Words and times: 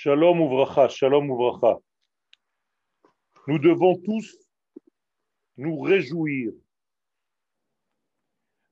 Shalom 0.00 0.40
ouvracha, 0.40 0.88
shalom 0.88 1.28
ouvracha. 1.28 1.76
Nous 3.48 3.58
devons 3.58 3.96
tous 3.98 4.32
nous 5.56 5.80
réjouir 5.80 6.52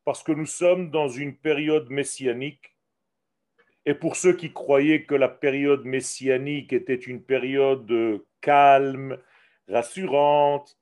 parce 0.04 0.22
que 0.22 0.30
nous 0.30 0.46
sommes 0.46 0.88
dans 0.92 1.08
une 1.08 1.36
période 1.36 1.90
messianique. 1.90 2.76
Et 3.86 3.94
pour 3.94 4.14
ceux 4.14 4.34
qui 4.34 4.52
croyaient 4.52 5.04
que 5.04 5.16
la 5.16 5.28
période 5.28 5.84
messianique 5.84 6.72
était 6.72 6.94
une 6.94 7.24
période 7.24 8.22
calme, 8.40 9.20
rassurante, 9.66 10.78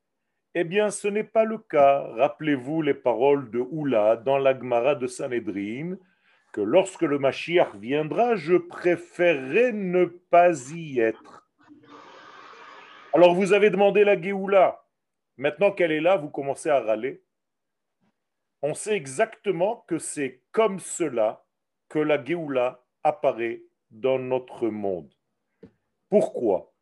eh 0.55 0.65
bien 0.65 0.91
ce 0.91 1.09
n'est 1.09 1.25
pas 1.25 1.45
le 1.45 1.57
cas. 1.57 2.07
Rappelez-vous 2.19 2.83
les 2.83 2.93
paroles 2.93 3.51
de 3.51 3.61
Oula 3.61 4.19
dans 4.19 4.37
l'Agmara 4.37 4.95
de 4.95 5.07
Sanhedrin 5.07 5.97
que 6.55 6.61
lorsque 6.61 7.03
le 7.03 7.19
Mashiach 7.19 7.75
viendra, 7.75 8.37
je 8.37 8.55
préférerais 8.55 9.73
ne 9.73 10.05
pas 10.05 10.71
y 10.71 11.01
être. 11.01 11.51
Alors 13.13 13.35
vous 13.35 13.53
avez 13.53 13.71
demandé 13.71 14.05
la 14.05 14.21
Géoula. 14.21 14.87
Maintenant 15.37 15.73
qu'elle 15.73 15.91
est 15.91 16.01
là, 16.01 16.17
vous 16.17 16.31
commencez 16.31 16.71
à 16.71 16.81
râler. 16.81 17.25
On 18.63 18.73
sait 18.73 18.95
exactement 18.95 19.85
que 19.89 19.99
c'est 19.99 20.43
comme 20.53 20.79
cela 20.79 21.45
que 21.89 21.99
la 21.99 22.25
Géoula 22.25 22.85
apparaît 23.03 23.65
dans 23.91 24.21
notre 24.21 24.69
monde. 24.69 25.13
Pourquoi? 26.09 26.73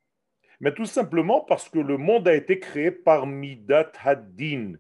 Mais 0.61 0.75
tout 0.75 0.85
simplement 0.85 1.41
parce 1.41 1.71
que 1.71 1.79
le 1.79 1.97
monde 1.97 2.29
a 2.29 2.35
été 2.35 2.61
créé 2.61 2.91
par 2.91 3.27
Midat 3.27 3.91
Haddin, 4.05 4.75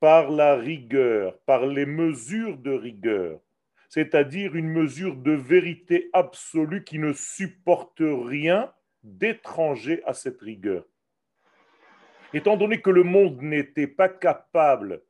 par 0.00 0.30
la 0.30 0.54
rigueur, 0.54 1.38
par 1.46 1.64
les 1.64 1.86
mesures 1.86 2.58
de 2.58 2.72
rigueur 2.72 3.40
c'est-à-dire 3.88 4.54
une 4.54 4.68
mesure 4.68 5.16
de 5.16 5.32
vérité 5.32 6.10
absolue 6.12 6.84
qui 6.84 6.98
ne 6.98 7.12
supporte 7.12 8.00
rien 8.00 8.72
d'étranger 9.02 10.02
à 10.04 10.12
cette 10.12 10.40
rigueur. 10.40 10.84
Étant 12.34 12.56
donné 12.56 12.80
que 12.80 12.90
le 12.90 13.04
monde 13.04 13.40
n'était 13.40 13.86
pas 13.86 14.08
capable 14.08 15.02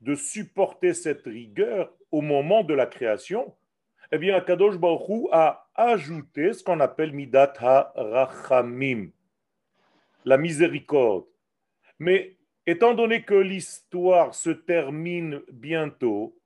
de 0.00 0.14
supporter 0.14 0.94
cette 0.94 1.24
rigueur 1.24 1.92
au 2.10 2.20
moment 2.20 2.64
de 2.64 2.74
la 2.74 2.86
création, 2.86 3.54
eh 4.12 4.18
bien, 4.18 4.36
Akadosh 4.36 4.76
Baruch 4.76 5.28
a 5.32 5.68
ajouté 5.74 6.52
ce 6.52 6.62
qu'on 6.62 6.80
appelle 6.80 7.12
Midat 7.12 7.52
HaRachamim, 7.58 9.10
la 10.24 10.38
miséricorde. 10.38 11.26
Mais 11.98 12.36
étant 12.66 12.94
donné 12.94 13.22
que 13.22 13.34
l'histoire 13.34 14.34
se 14.34 14.50
termine 14.50 15.40
bientôt, 15.52 16.36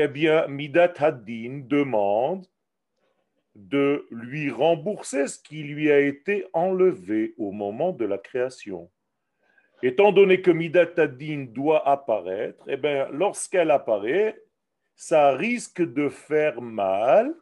eh 0.00 0.06
bien, 0.06 0.46
Midat 0.46 0.94
Haddin 0.96 1.64
demande 1.66 2.46
de 3.56 4.06
lui 4.12 4.48
rembourser 4.48 5.26
ce 5.26 5.40
qui 5.40 5.64
lui 5.64 5.90
a 5.90 5.98
été 5.98 6.46
enlevé 6.52 7.34
au 7.36 7.50
moment 7.50 7.90
de 7.90 8.04
la 8.04 8.16
création. 8.16 8.88
Étant 9.82 10.12
donné 10.12 10.40
que 10.40 10.52
Midat 10.52 10.92
Haddin 10.96 11.46
doit 11.48 11.86
apparaître, 11.86 12.62
eh 12.68 12.76
bien, 12.76 13.08
lorsqu'elle 13.10 13.72
apparaît, 13.72 14.40
ça 14.94 15.32
risque 15.32 15.82
de 15.82 16.08
faire 16.08 16.62
mal, 16.62 17.34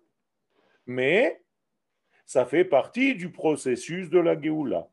mais 0.86 1.42
ça 2.24 2.46
fait 2.46 2.64
partie 2.64 3.14
du 3.14 3.30
processus 3.30 4.08
de 4.08 4.18
la 4.18 4.40
Géoula. 4.40 4.88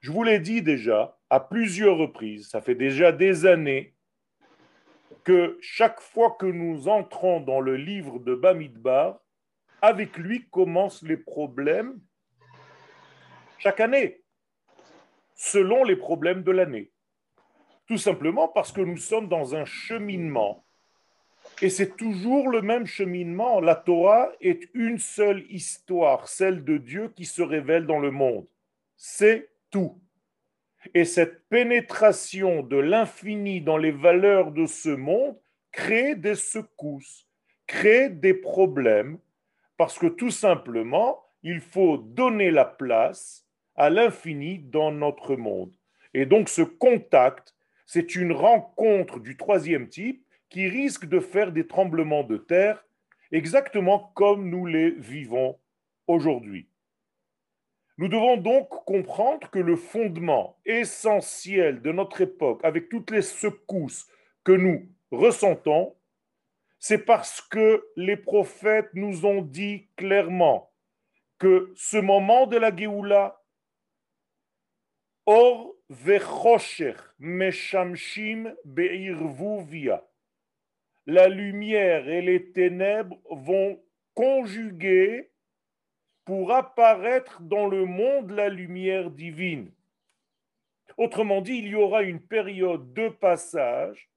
Je 0.00 0.12
vous 0.12 0.22
l'ai 0.22 0.38
dit 0.38 0.60
déjà 0.60 1.18
à 1.30 1.40
plusieurs 1.40 1.96
reprises, 1.96 2.50
ça 2.50 2.60
fait 2.60 2.74
déjà 2.74 3.10
des 3.10 3.46
années 3.46 3.91
que 5.24 5.58
chaque 5.60 6.00
fois 6.00 6.36
que 6.38 6.46
nous 6.46 6.88
entrons 6.88 7.40
dans 7.40 7.60
le 7.60 7.76
livre 7.76 8.18
de 8.18 8.34
Bamidbar, 8.34 9.20
avec 9.80 10.16
lui 10.16 10.48
commencent 10.50 11.02
les 11.02 11.16
problèmes 11.16 12.00
chaque 13.58 13.80
année, 13.80 14.22
selon 15.34 15.84
les 15.84 15.96
problèmes 15.96 16.42
de 16.42 16.50
l'année. 16.50 16.90
Tout 17.86 17.98
simplement 17.98 18.48
parce 18.48 18.72
que 18.72 18.80
nous 18.80 18.96
sommes 18.96 19.28
dans 19.28 19.54
un 19.54 19.64
cheminement. 19.64 20.64
Et 21.60 21.70
c'est 21.70 21.96
toujours 21.96 22.48
le 22.48 22.62
même 22.62 22.86
cheminement. 22.86 23.60
La 23.60 23.74
Torah 23.74 24.30
est 24.40 24.68
une 24.74 24.98
seule 24.98 25.44
histoire, 25.48 26.28
celle 26.28 26.64
de 26.64 26.78
Dieu 26.78 27.12
qui 27.14 27.24
se 27.24 27.42
révèle 27.42 27.86
dans 27.86 27.98
le 27.98 28.10
monde. 28.10 28.46
C'est 28.96 29.50
tout. 29.70 30.00
Et 30.94 31.04
cette 31.04 31.48
pénétration 31.48 32.62
de 32.62 32.76
l'infini 32.76 33.60
dans 33.60 33.76
les 33.78 33.92
valeurs 33.92 34.52
de 34.52 34.66
ce 34.66 34.90
monde 34.90 35.36
crée 35.70 36.14
des 36.14 36.34
secousses, 36.34 37.26
crée 37.66 38.08
des 38.10 38.34
problèmes, 38.34 39.18
parce 39.76 39.98
que 39.98 40.06
tout 40.06 40.30
simplement, 40.30 41.24
il 41.42 41.60
faut 41.60 41.96
donner 41.96 42.50
la 42.50 42.64
place 42.64 43.46
à 43.74 43.90
l'infini 43.90 44.58
dans 44.58 44.92
notre 44.92 45.36
monde. 45.36 45.74
Et 46.14 46.26
donc 46.26 46.48
ce 46.48 46.62
contact, 46.62 47.54
c'est 47.86 48.14
une 48.14 48.32
rencontre 48.32 49.18
du 49.18 49.36
troisième 49.36 49.88
type 49.88 50.24
qui 50.50 50.68
risque 50.68 51.06
de 51.06 51.20
faire 51.20 51.52
des 51.52 51.66
tremblements 51.66 52.24
de 52.24 52.36
terre, 52.36 52.84
exactement 53.30 54.12
comme 54.14 54.50
nous 54.50 54.66
les 54.66 54.90
vivons 54.90 55.58
aujourd'hui. 56.06 56.68
Nous 58.02 58.08
devons 58.08 58.36
donc 58.36 58.68
comprendre 58.84 59.48
que 59.48 59.60
le 59.60 59.76
fondement 59.76 60.58
essentiel 60.66 61.80
de 61.82 61.92
notre 61.92 62.22
époque, 62.22 62.60
avec 62.64 62.88
toutes 62.88 63.12
les 63.12 63.22
secousses 63.22 64.08
que 64.42 64.50
nous 64.50 64.88
ressentons, 65.12 65.94
c'est 66.80 66.98
parce 66.98 67.40
que 67.40 67.86
les 67.94 68.16
prophètes 68.16 68.90
nous 68.94 69.24
ont 69.24 69.40
dit 69.40 69.86
clairement 69.94 70.72
que 71.38 71.72
ce 71.76 71.96
moment 71.96 72.48
de 72.48 72.56
la 72.56 72.74
Géoula, 72.74 73.40
Or 75.24 75.76
la 81.06 81.28
lumière 81.28 82.08
et 82.08 82.20
les 82.20 82.50
ténèbres 82.50 83.20
vont 83.30 83.80
conjuguer 84.14 85.31
pour 86.24 86.52
apparaître 86.52 87.40
dans 87.42 87.66
le 87.66 87.84
monde 87.84 88.30
la 88.30 88.48
lumière 88.48 89.10
divine. 89.10 89.72
Autrement 90.96 91.40
dit, 91.40 91.56
il 91.58 91.68
y 91.68 91.74
aura 91.74 92.02
une 92.02 92.20
période 92.20 92.92
de 92.92 93.08
passage 93.08 94.10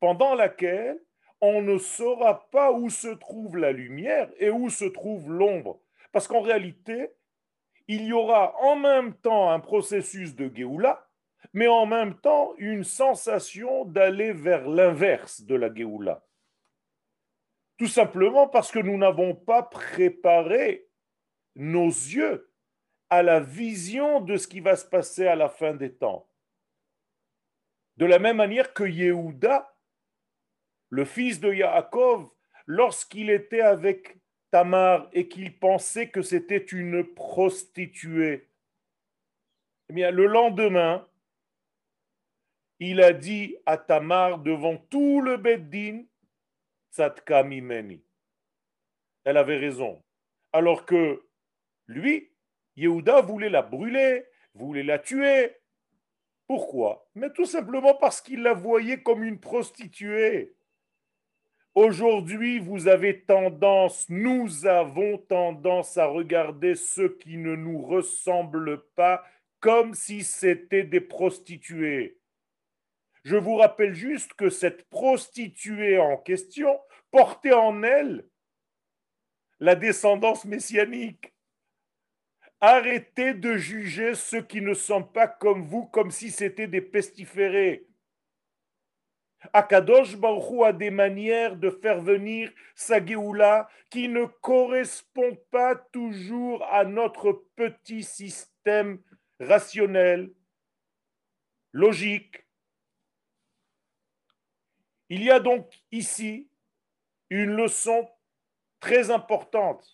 pendant 0.00 0.34
laquelle 0.34 1.00
on 1.40 1.62
ne 1.62 1.78
saura 1.78 2.48
pas 2.50 2.72
où 2.72 2.90
se 2.90 3.08
trouve 3.08 3.56
la 3.56 3.72
lumière 3.72 4.30
et 4.38 4.50
où 4.50 4.70
se 4.70 4.84
trouve 4.84 5.30
l'ombre. 5.30 5.80
Parce 6.12 6.26
qu'en 6.26 6.40
réalité, 6.40 7.10
il 7.86 8.04
y 8.04 8.12
aura 8.12 8.54
en 8.60 8.76
même 8.76 9.14
temps 9.14 9.50
un 9.50 9.60
processus 9.60 10.34
de 10.34 10.50
Géoula, 10.54 11.08
mais 11.52 11.68
en 11.68 11.86
même 11.86 12.14
temps 12.14 12.54
une 12.58 12.84
sensation 12.84 13.84
d'aller 13.84 14.32
vers 14.32 14.68
l'inverse 14.68 15.42
de 15.42 15.54
la 15.54 15.72
Géoula. 15.72 16.24
Tout 17.78 17.86
simplement 17.86 18.48
parce 18.48 18.72
que 18.72 18.80
nous 18.80 18.98
n'avons 18.98 19.34
pas 19.34 19.62
préparé 19.62 20.87
nos 21.58 21.88
yeux 21.88 22.50
à 23.10 23.22
la 23.22 23.40
vision 23.40 24.20
de 24.20 24.36
ce 24.36 24.46
qui 24.46 24.60
va 24.60 24.76
se 24.76 24.86
passer 24.86 25.26
à 25.26 25.34
la 25.34 25.48
fin 25.48 25.74
des 25.74 25.92
temps. 25.92 26.30
De 27.96 28.06
la 28.06 28.20
même 28.20 28.36
manière 28.36 28.72
que 28.72 28.84
Yehuda, 28.84 29.74
le 30.90 31.04
fils 31.04 31.40
de 31.40 31.52
Yaakov, 31.52 32.30
lorsqu'il 32.66 33.28
était 33.28 33.60
avec 33.60 34.18
Tamar 34.52 35.08
et 35.12 35.28
qu'il 35.28 35.58
pensait 35.58 36.08
que 36.08 36.22
c'était 36.22 36.56
une 36.56 37.02
prostituée, 37.02 38.48
eh 39.88 39.92
bien, 39.92 40.12
le 40.12 40.26
lendemain, 40.26 41.08
il 42.78 43.02
a 43.02 43.12
dit 43.12 43.56
à 43.66 43.76
Tamar 43.76 44.38
devant 44.38 44.76
tout 44.76 45.20
le 45.20 45.36
Beddin, 45.36 46.04
Tzadka 46.92 47.42
mimeni. 47.42 48.00
Elle 49.24 49.38
avait 49.38 49.56
raison. 49.56 50.00
Alors 50.52 50.86
que 50.86 51.27
lui, 51.88 52.30
Yehuda 52.76 53.22
voulait 53.22 53.48
la 53.48 53.62
brûler, 53.62 54.24
voulait 54.54 54.82
la 54.82 54.98
tuer. 54.98 55.56
Pourquoi? 56.46 57.08
Mais 57.14 57.30
tout 57.32 57.46
simplement 57.46 57.94
parce 57.94 58.20
qu'il 58.20 58.42
la 58.42 58.54
voyait 58.54 59.02
comme 59.02 59.24
une 59.24 59.40
prostituée. 59.40 60.54
Aujourd'hui, 61.74 62.58
vous 62.58 62.88
avez 62.88 63.22
tendance, 63.22 64.08
nous 64.08 64.66
avons 64.66 65.18
tendance 65.18 65.96
à 65.96 66.06
regarder 66.06 66.74
ceux 66.74 67.16
qui 67.16 67.36
ne 67.36 67.54
nous 67.54 67.82
ressemblent 67.82 68.84
pas 68.96 69.24
comme 69.60 69.94
si 69.94 70.24
c'était 70.24 70.84
des 70.84 71.00
prostituées. 71.00 72.18
Je 73.24 73.36
vous 73.36 73.56
rappelle 73.56 73.94
juste 73.94 74.34
que 74.34 74.50
cette 74.50 74.88
prostituée 74.88 75.98
en 75.98 76.16
question 76.16 76.80
portait 77.10 77.52
en 77.52 77.82
elle 77.82 78.26
la 79.60 79.74
descendance 79.74 80.44
messianique. 80.44 81.34
Arrêtez 82.60 83.34
de 83.34 83.56
juger 83.56 84.14
ceux 84.14 84.42
qui 84.42 84.60
ne 84.60 84.74
sont 84.74 85.04
pas 85.04 85.28
comme 85.28 85.64
vous, 85.64 85.86
comme 85.86 86.10
si 86.10 86.30
c'était 86.30 86.66
des 86.66 86.80
pestiférés. 86.80 87.86
Akadosh 89.52 90.16
Baruch 90.16 90.66
a 90.66 90.72
des 90.72 90.90
manières 90.90 91.56
de 91.56 91.70
faire 91.70 92.00
venir 92.00 92.52
sa 92.74 93.04
Géoula 93.04 93.68
qui 93.88 94.08
ne 94.08 94.24
correspondent 94.24 95.40
pas 95.50 95.76
toujours 95.76 96.64
à 96.64 96.84
notre 96.84 97.44
petit 97.54 98.02
système 98.02 99.00
rationnel, 99.38 100.32
logique. 101.72 102.44
Il 105.08 105.22
y 105.22 105.30
a 105.30 105.38
donc 105.38 105.72
ici 105.92 106.50
une 107.30 107.54
leçon 107.54 108.10
très 108.80 109.10
importante, 109.10 109.86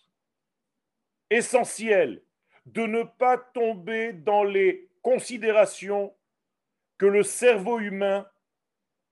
essentielle, 1.29 2.23
de 2.65 2.81
ne 2.81 3.03
pas 3.03 3.37
tomber 3.37 4.13
dans 4.13 4.43
les 4.43 4.89
considérations 5.01 6.15
que 6.97 7.05
le 7.05 7.23
cerveau 7.23 7.79
humain 7.79 8.27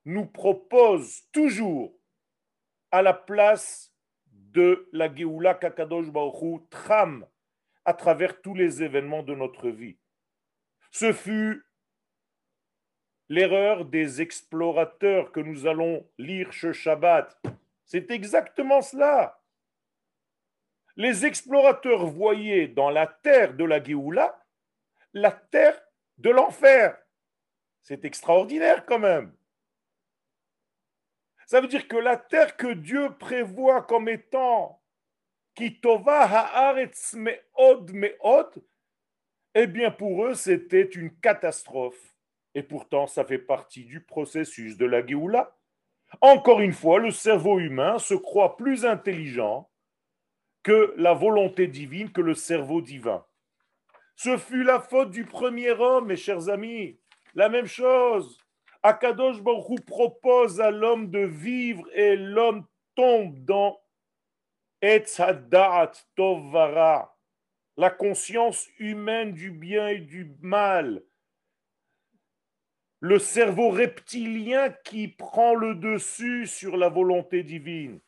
nous 0.06 0.26
propose 0.26 1.24
toujours 1.32 1.94
à 2.92 3.02
la 3.02 3.14
place 3.14 3.94
de 4.32 4.88
la 4.92 5.14
Géoula 5.14 5.54
Kakadosh 5.56 6.10
Baruch 6.10 6.70
trame 6.70 7.26
à 7.86 7.94
travers 7.94 8.42
tous 8.42 8.54
les 8.54 8.84
événements 8.84 9.24
de 9.24 9.36
notre 9.36 9.70
vie. 9.70 9.98
Ce 10.92 11.12
fut 11.12 11.64
l'erreur 13.30 13.86
des 13.86 14.22
explorateurs 14.22 15.32
que 15.32 15.40
nous 15.40 15.66
allons 15.66 16.08
lire 16.18 16.54
ce 16.54 16.72
Shabbat. 16.72 17.42
C'est 17.86 18.12
exactement 18.12 18.82
cela. 18.82 19.43
Les 20.96 21.26
explorateurs 21.26 22.06
voyaient 22.06 22.68
dans 22.68 22.90
la 22.90 23.08
terre 23.08 23.54
de 23.56 23.64
la 23.64 23.84
Géoula 23.84 24.40
la 25.14 25.32
terre 25.32 25.80
de 26.18 26.30
l'enfer. 26.30 26.98
C'est 27.82 28.06
extraordinaire 28.06 28.86
quand 28.86 29.00
même. 29.00 29.34
Ça 31.46 31.62
veut 31.62 31.68
dire 31.68 31.88
que 31.88 31.98
la 31.98 32.18
terre 32.18 32.58
que 32.58 32.74
Dieu 32.74 33.16
prévoit 33.18 33.84
comme 33.84 34.10
étant 34.10 34.82
Kitova 35.56 36.22
haaretz 36.22 37.14
meod 37.14 37.92
meod, 37.94 38.64
eh 39.54 39.68
bien 39.68 39.92
pour 39.92 40.26
eux 40.26 40.34
c'était 40.34 40.82
une 40.82 41.16
catastrophe. 41.20 42.16
Et 42.56 42.64
pourtant 42.64 43.08
ça 43.08 43.26
fait 43.26 43.40
partie 43.40 43.86
du 43.86 44.02
processus 44.02 44.78
de 44.78 44.86
la 44.86 45.06
Géoula. 45.06 45.56
Encore 46.22 46.62
une 46.62 46.74
fois, 46.74 47.00
le 47.00 47.10
cerveau 47.12 47.60
humain 47.60 47.98
se 47.98 48.14
croit 48.14 48.56
plus 48.56 48.86
intelligent 48.86 49.70
que 50.64 50.94
la 50.98 51.14
volonté 51.14 51.68
divine, 51.68 52.12
que 52.12 52.22
le 52.22 52.34
cerveau 52.34 52.82
divin. 52.82 53.26
Ce 54.16 54.38
fut 54.38 54.64
la 54.64 54.80
faute 54.80 55.12
du 55.12 55.26
premier 55.26 55.72
homme, 55.72 56.08
mes 56.08 56.16
chers 56.16 56.50
amis. 56.50 56.98
La 57.36 57.50
même 57.50 57.66
chose. 57.66 58.38
Akadosh 58.82 59.42
Baruch 59.42 59.86
propose 59.86 60.60
à 60.62 60.72
l'homme 60.72 61.10
de 61.10 61.20
vivre 61.20 61.84
et 61.94 62.16
l'homme 62.16 62.66
tombe 62.96 63.38
dans 63.46 63.80
Etzadat 64.82 65.94
Tovara, 66.16 67.18
la 67.78 67.90
conscience 67.90 68.68
humaine 68.80 69.32
du 69.32 69.52
bien 69.52 69.88
et 69.88 70.00
du 70.00 70.36
mal, 70.42 71.02
le 73.00 73.20
cerveau 73.20 73.70
reptilien 73.70 74.70
qui 74.84 75.08
prend 75.08 75.56
le 75.56 75.76
dessus 75.76 76.48
sur 76.48 76.76
la 76.76 76.90
volonté 76.90 77.44
divine. 77.44 78.02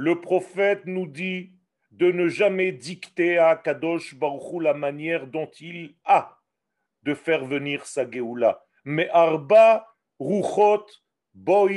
Le 0.00 0.20
prophète 0.20 0.86
nous 0.86 1.08
dit 1.08 1.50
de 1.90 2.12
ne 2.12 2.28
jamais 2.28 2.70
dicter 2.70 3.36
à 3.36 3.56
Kadosh 3.56 4.14
Baruch 4.14 4.62
la 4.62 4.72
manière 4.72 5.26
dont 5.26 5.50
il 5.58 5.96
a 6.04 6.38
de 7.02 7.14
faire 7.14 7.44
venir 7.44 7.84
sa 7.84 8.08
Géoula 8.08 8.64
mais 8.84 9.08
arba 9.10 9.92
ruchot 10.20 10.86
boi 11.34 11.68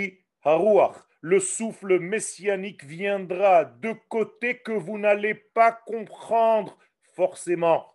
haruach. 0.44 0.98
Le 1.22 1.40
souffle 1.40 1.98
messianique 1.98 2.84
viendra 2.84 3.66
de 3.66 3.96
côté 4.08 4.60
que 4.60 4.72
vous 4.72 5.00
n'allez 5.00 5.34
pas 5.34 5.72
comprendre 5.72 6.78
forcément. 7.16 7.92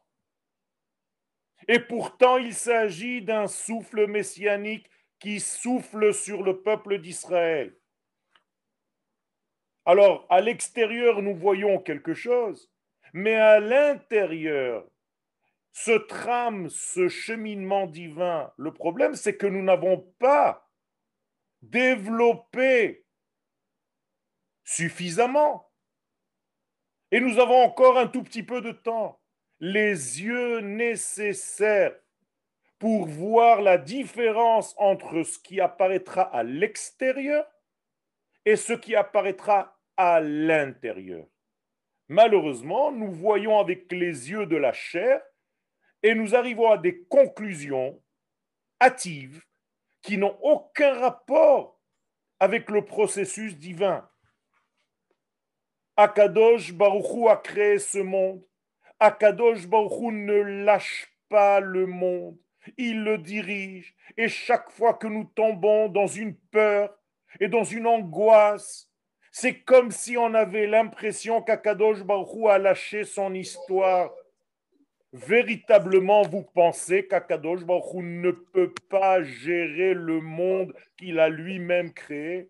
Et 1.69 1.79
pourtant, 1.79 2.37
il 2.37 2.53
s'agit 2.53 3.23
d'un 3.23 3.47
souffle 3.47 4.09
messianique 4.09 4.91
qui 5.21 5.39
souffle 5.39 6.13
sur 6.13 6.43
le 6.43 6.61
peuple 6.63 6.99
d'Israël. 6.99 7.77
Alors, 9.89 10.27
à 10.29 10.41
l'extérieur, 10.41 11.23
nous 11.23 11.37
voyons 11.37 11.79
quelque 11.79 12.13
chose, 12.13 12.69
mais 13.13 13.37
à 13.37 13.61
l'intérieur, 13.61 14.85
ce 15.71 15.93
trame, 15.93 16.69
ce 16.71 17.09
cheminement 17.09 17.87
divin. 17.87 18.53
Le 18.57 18.75
problème, 18.75 19.15
c'est 19.15 19.37
que 19.37 19.47
nous 19.47 19.63
n'avons 19.63 20.01
pas 20.19 20.69
développé 21.63 23.07
suffisamment. 24.65 25.71
Et 27.13 27.21
nous 27.21 27.39
avons 27.39 27.63
encore 27.63 27.97
un 27.97 28.09
tout 28.09 28.25
petit 28.25 28.43
peu 28.43 28.61
de 28.61 28.73
temps. 28.73 29.21
Les 29.61 30.21
yeux 30.21 30.59
nécessaires 30.61 31.97
pour 32.81 33.07
voir 33.07 33.63
la 33.63 33.79
différence 33.79 34.75
entre 34.79 35.23
ce 35.23 35.39
qui 35.39 35.61
apparaîtra 35.61 36.23
à 36.23 36.43
l'extérieur 36.43 37.47
et 38.45 38.57
ce 38.57 38.73
qui 38.73 38.97
apparaîtra 38.97 39.76
à 39.97 40.21
l'intérieur. 40.21 41.27
Malheureusement, 42.09 42.93
nous 42.93 43.13
voyons 43.13 43.59
avec 43.59 43.91
les 43.91 44.31
yeux 44.31 44.47
de 44.47 44.57
la 44.57 44.73
chair 44.73 45.21
et 46.03 46.15
nous 46.15 46.35
arrivons 46.35 46.71
à 46.71 46.79
des 46.79 47.03
conclusions 47.05 48.01
hâtives 48.81 49.43
qui 50.03 50.19
n'ont 50.19 50.39
aucun 50.43 50.93
rapport 51.01 51.81
avec 52.39 52.71
le 52.71 52.85
processus 52.85 53.57
divin. 53.57 54.09
Akadosh 55.97 56.73
Baruchou 56.75 57.29
a 57.29 57.39
créé 57.39 57.79
ce 57.79 57.99
monde. 57.99 58.45
Akadosh 59.01 59.67
Baruchou 59.67 60.13
ne 60.13 60.65
lâche 60.65 61.11
pas 61.29 61.61
le 61.61 61.87
monde. 61.87 62.39
Il 62.77 63.03
le 63.03 63.19
dirige. 63.19 63.97
Et 64.17 64.29
chaque 64.29 64.71
fois 64.71 64.95
que 64.95 65.07
nous 65.07 65.25
tombons 65.25 65.89
dans 65.89 66.07
une 66.07 66.37
peur 66.37 66.97
et 67.41 67.49
dans 67.49 67.65
une 67.65 67.87
angoisse, 67.87 68.91
c'est 69.39 69.61
comme 69.61 69.91
si 69.91 70.17
on 70.17 70.33
avait 70.33 70.67
l'impression 70.67 71.43
qu'Akadosh 71.43 72.03
Baruchou 72.03 72.49
a 72.49 72.57
lâché 72.57 73.05
son 73.05 73.35
histoire 73.35 74.11
véritablement 75.13 76.23
vous 76.23 76.43
pensez 76.55 77.07
qu'Akadosh 77.07 77.63
Baruch 77.63 77.97
ne 77.97 78.31
peut 78.31 78.73
pas 78.89 79.23
gérer 79.23 79.93
le 79.93 80.23
monde 80.23 80.75
qu'il 80.97 81.21
a 81.21 81.29
lui-même 81.29 81.93
créé? 81.93 82.49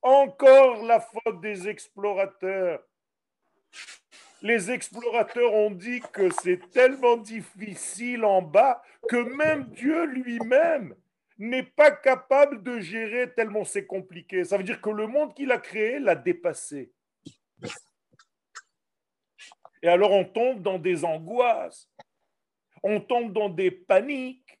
Encore 0.00 0.84
la 0.84 1.00
faute 1.00 1.40
des 1.40 1.68
explorateurs. 1.68 2.80
Les 4.42 4.70
explorateurs 4.70 5.52
ont 5.52 5.72
dit 5.72 6.02
que 6.12 6.30
c'est 6.40 6.70
tellement 6.70 7.16
difficile 7.16 8.24
en 8.24 8.42
bas 8.42 8.80
que 9.08 9.16
même 9.36 9.64
Dieu 9.70 10.04
lui-même 10.04 10.94
n'est 11.42 11.64
pas 11.64 11.90
capable 11.90 12.62
de 12.62 12.78
gérer 12.78 13.32
tellement 13.34 13.64
c'est 13.64 13.84
compliqué. 13.84 14.44
Ça 14.44 14.56
veut 14.56 14.62
dire 14.62 14.80
que 14.80 14.90
le 14.90 15.08
monde 15.08 15.34
qu'il 15.34 15.50
a 15.50 15.58
créé 15.58 15.98
l'a 15.98 16.14
dépassé. 16.14 16.92
Et 19.82 19.88
alors 19.88 20.12
on 20.12 20.24
tombe 20.24 20.62
dans 20.62 20.78
des 20.78 21.04
angoisses, 21.04 21.90
on 22.84 23.00
tombe 23.00 23.32
dans 23.32 23.48
des 23.48 23.72
paniques 23.72 24.56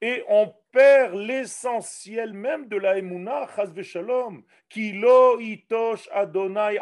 et 0.00 0.24
on 0.28 0.52
perd 0.72 1.14
l'essentiel 1.14 2.32
même 2.34 2.66
de 2.66 2.76
la 2.76 3.00
v'shalom, 3.00 4.42
ki 4.68 4.92
lo 4.94 5.38
itosh 5.38 6.08
Adonai 6.12 6.80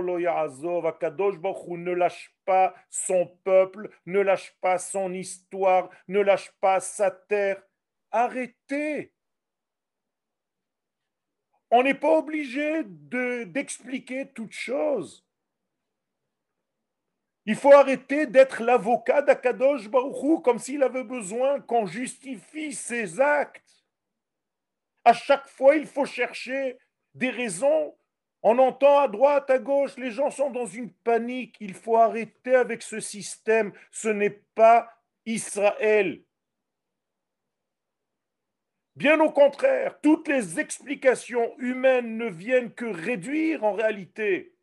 lo 0.00 0.86
akadosh 0.86 1.36
baruch 1.36 1.68
ne 1.68 1.92
lâche 1.92 2.34
pas 2.46 2.74
son 2.88 3.26
peuple, 3.44 3.90
ne 4.06 4.20
lâche 4.20 4.56
pas 4.62 4.78
son 4.78 5.12
histoire, 5.12 5.90
ne 6.08 6.20
lâche 6.20 6.50
pas 6.62 6.80
sa 6.80 7.10
terre. 7.10 7.62
Arrêtez 8.16 9.14
on 11.76 11.82
n'est 11.82 11.94
pas 11.94 12.18
obligé 12.18 12.84
d'expliquer 12.84 14.30
toutes 14.32 14.52
choses. 14.52 15.26
Il 17.46 17.56
faut 17.56 17.72
arrêter 17.72 18.26
d'être 18.28 18.62
l'avocat 18.62 19.22
d'Akadosh 19.22 19.88
Baruchou 19.88 20.38
comme 20.38 20.60
s'il 20.60 20.84
avait 20.84 21.02
besoin 21.02 21.60
qu'on 21.60 21.84
justifie 21.84 22.72
ses 22.72 23.20
actes. 23.20 23.84
À 25.04 25.12
chaque 25.12 25.48
fois, 25.48 25.74
il 25.74 25.86
faut 25.86 26.06
chercher 26.06 26.78
des 27.12 27.30
raisons. 27.30 27.96
On 28.44 28.56
entend 28.58 29.00
à 29.00 29.08
droite, 29.08 29.50
à 29.50 29.58
gauche, 29.58 29.96
les 29.96 30.12
gens 30.12 30.30
sont 30.30 30.50
dans 30.50 30.66
une 30.66 30.92
panique. 30.92 31.56
Il 31.58 31.74
faut 31.74 31.96
arrêter 31.96 32.54
avec 32.54 32.82
ce 32.82 33.00
système. 33.00 33.72
Ce 33.90 34.06
n'est 34.06 34.42
pas 34.54 34.88
Israël. 35.26 36.22
Bien 38.96 39.18
au 39.20 39.30
contraire, 39.32 40.00
toutes 40.02 40.28
les 40.28 40.60
explications 40.60 41.58
humaines 41.58 42.16
ne 42.16 42.30
viennent 42.30 42.72
que 42.72 42.84
réduire 42.84 43.64
en 43.64 43.72
réalité 43.72 44.54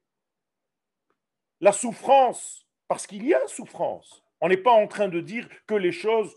la 1.60 1.74
souffrance 1.74 2.66
parce 2.88 3.08
qu'il 3.08 3.26
y 3.26 3.34
a 3.34 3.48
souffrance. 3.48 4.24
On 4.40 4.48
n'est 4.48 4.58
pas 4.58 4.72
en 4.72 4.88
train 4.88 5.10
de 5.10 5.20
dire 5.20 5.48
que 5.68 5.76
les 5.76 5.92
choses 5.92 6.34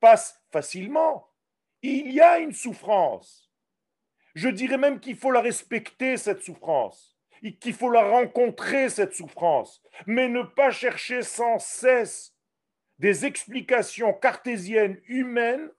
passent 0.00 0.42
facilement. 0.50 1.28
Il 1.82 2.10
y 2.10 2.20
a 2.20 2.38
une 2.38 2.52
souffrance. 2.52 3.50
Je 4.34 4.48
dirais 4.48 4.78
même 4.78 4.98
qu'il 4.98 5.16
faut 5.16 5.30
la 5.30 5.40
respecter, 5.40 6.16
cette 6.16 6.42
souffrance, 6.42 7.18
qu'il 7.60 7.74
faut 7.74 7.90
la 7.90 8.08
rencontrer, 8.08 8.88
cette 8.88 9.14
souffrance, 9.14 9.82
mais 10.06 10.28
ne 10.28 10.42
pas 10.42 10.70
chercher 10.70 11.22
sans 11.22 11.58
cesse 11.58 12.34
des 12.98 13.26
explications 13.26 14.12
cartésiennes 14.14 15.00
humaines 15.06 15.70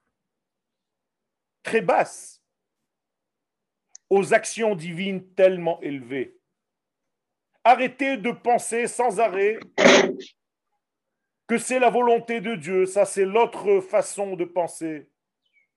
très 1.64 1.82
basses 1.82 2.42
aux 4.10 4.34
actions 4.34 4.76
divines 4.76 5.34
tellement 5.36 5.82
élevées. 5.82 6.38
Arrêtez 7.64 8.18
de 8.18 8.32
penser 8.32 8.88
sans 8.88 9.20
arrêt 9.20 9.60
que 11.48 11.58
c'est 11.58 11.80
la 11.80 11.90
volonté 11.90 12.42
de 12.42 12.56
Dieu, 12.56 12.86
ça 12.86 13.06
c'est 13.06 13.26
l'autre 13.26 13.82
façon 13.82 14.36
de 14.36 14.46
penser. 14.46 15.10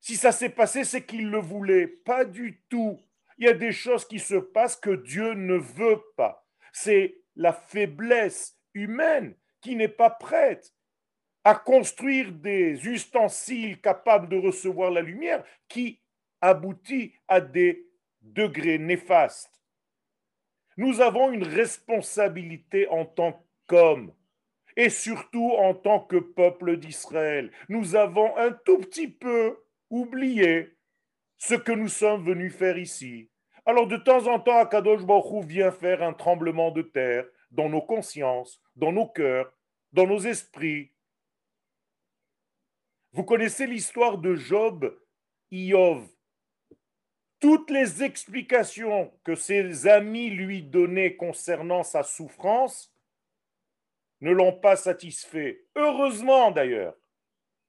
Si 0.01 0.17
ça 0.17 0.33
s'est 0.33 0.51
passé, 0.51 0.85
c'est 0.85 1.07
qu'il 1.07 1.31
le 1.31 1.39
voulait. 1.39 1.87
Pas 1.87 2.27
du 2.27 2.63
tout. 2.69 3.03
Il 3.39 3.47
y 3.47 3.49
a 3.49 3.55
des 3.55 3.73
choses 3.73 4.05
qui 4.05 4.19
se 4.19 4.35
passent 4.35 4.77
que 4.77 4.91
Dieu 4.91 5.33
ne 5.33 5.55
veut 5.55 6.03
pas. 6.15 6.47
C'est 6.75 7.23
la 7.37 7.55
faiblesse 7.55 8.59
humaine 8.75 9.35
qui 9.63 9.77
n'est 9.77 9.89
pas 9.89 10.11
prête 10.11 10.74
à 11.45 11.55
construire 11.55 12.33
des 12.33 12.87
ustensiles 12.87 13.81
capables 13.81 14.29
de 14.29 14.39
recevoir 14.39 14.91
la 14.91 15.03
lumière 15.03 15.45
qui 15.69 16.01
aboutit 16.41 17.15
à 17.29 17.41
des 17.41 17.87
degrés 18.23 18.79
néfastes. 18.79 19.63
Nous 20.77 21.01
avons 21.01 21.31
une 21.31 21.45
responsabilité 21.45 22.89
en 22.89 23.05
tant 23.05 23.47
qu'hommes 23.69 24.13
et 24.77 24.89
surtout 24.89 25.53
en 25.53 25.75
tant 25.75 26.01
que 26.01 26.17
peuple 26.17 26.79
d'Israël. 26.79 27.53
Nous 27.69 27.95
avons 27.95 28.37
un 28.37 28.51
tout 28.51 28.79
petit 28.79 29.09
peu 29.09 29.59
oublier 29.91 30.77
ce 31.37 31.55
que 31.55 31.73
nous 31.73 31.89
sommes 31.89 32.25
venus 32.25 32.55
faire 32.55 32.79
ici. 32.79 33.31
Alors 33.67 33.87
de 33.87 33.97
temps 33.97 34.27
en 34.27 34.41
temps, 34.41 34.59
Akadosh 34.59 35.05
Baruch 35.05 35.45
vient 35.45 35.71
faire 35.71 36.03
un 36.03 36.13
tremblement 36.13 36.71
de 36.71 36.83
terre 36.83 37.27
dans 37.51 37.69
nos 37.69 37.83
consciences, 37.83 38.61
dans 38.77 38.93
nos 38.93 39.07
cœurs, 39.07 39.53
dans 39.93 40.07
nos 40.07 40.21
esprits. 40.21 40.91
Vous 43.15 43.23
connaissez 43.23 43.69
l'histoire 43.69 44.19
de 44.19 44.35
Job, 44.35 45.01
Iov. 45.53 46.05
Toutes 47.39 47.71
les 47.71 48.03
explications 48.03 49.13
que 49.23 49.37
ses 49.37 49.87
amis 49.87 50.31
lui 50.31 50.65
donnaient 50.65 51.15
concernant 51.15 51.85
sa 51.85 52.03
souffrance 52.03 52.93
ne 54.21 54.33
l'ont 54.33 54.59
pas 54.59 54.75
satisfait. 54.75 55.65
Heureusement 55.77 56.51
d'ailleurs. 56.51 56.97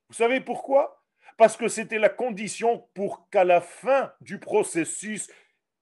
Vous 0.10 0.16
savez 0.16 0.42
pourquoi? 0.42 1.06
Parce 1.38 1.56
que 1.56 1.68
c'était 1.68 2.00
la 2.00 2.10
condition 2.10 2.90
pour 2.96 3.30
qu'à 3.30 3.44
la 3.44 3.62
fin 3.62 4.12
du 4.22 4.40
processus, 4.40 5.30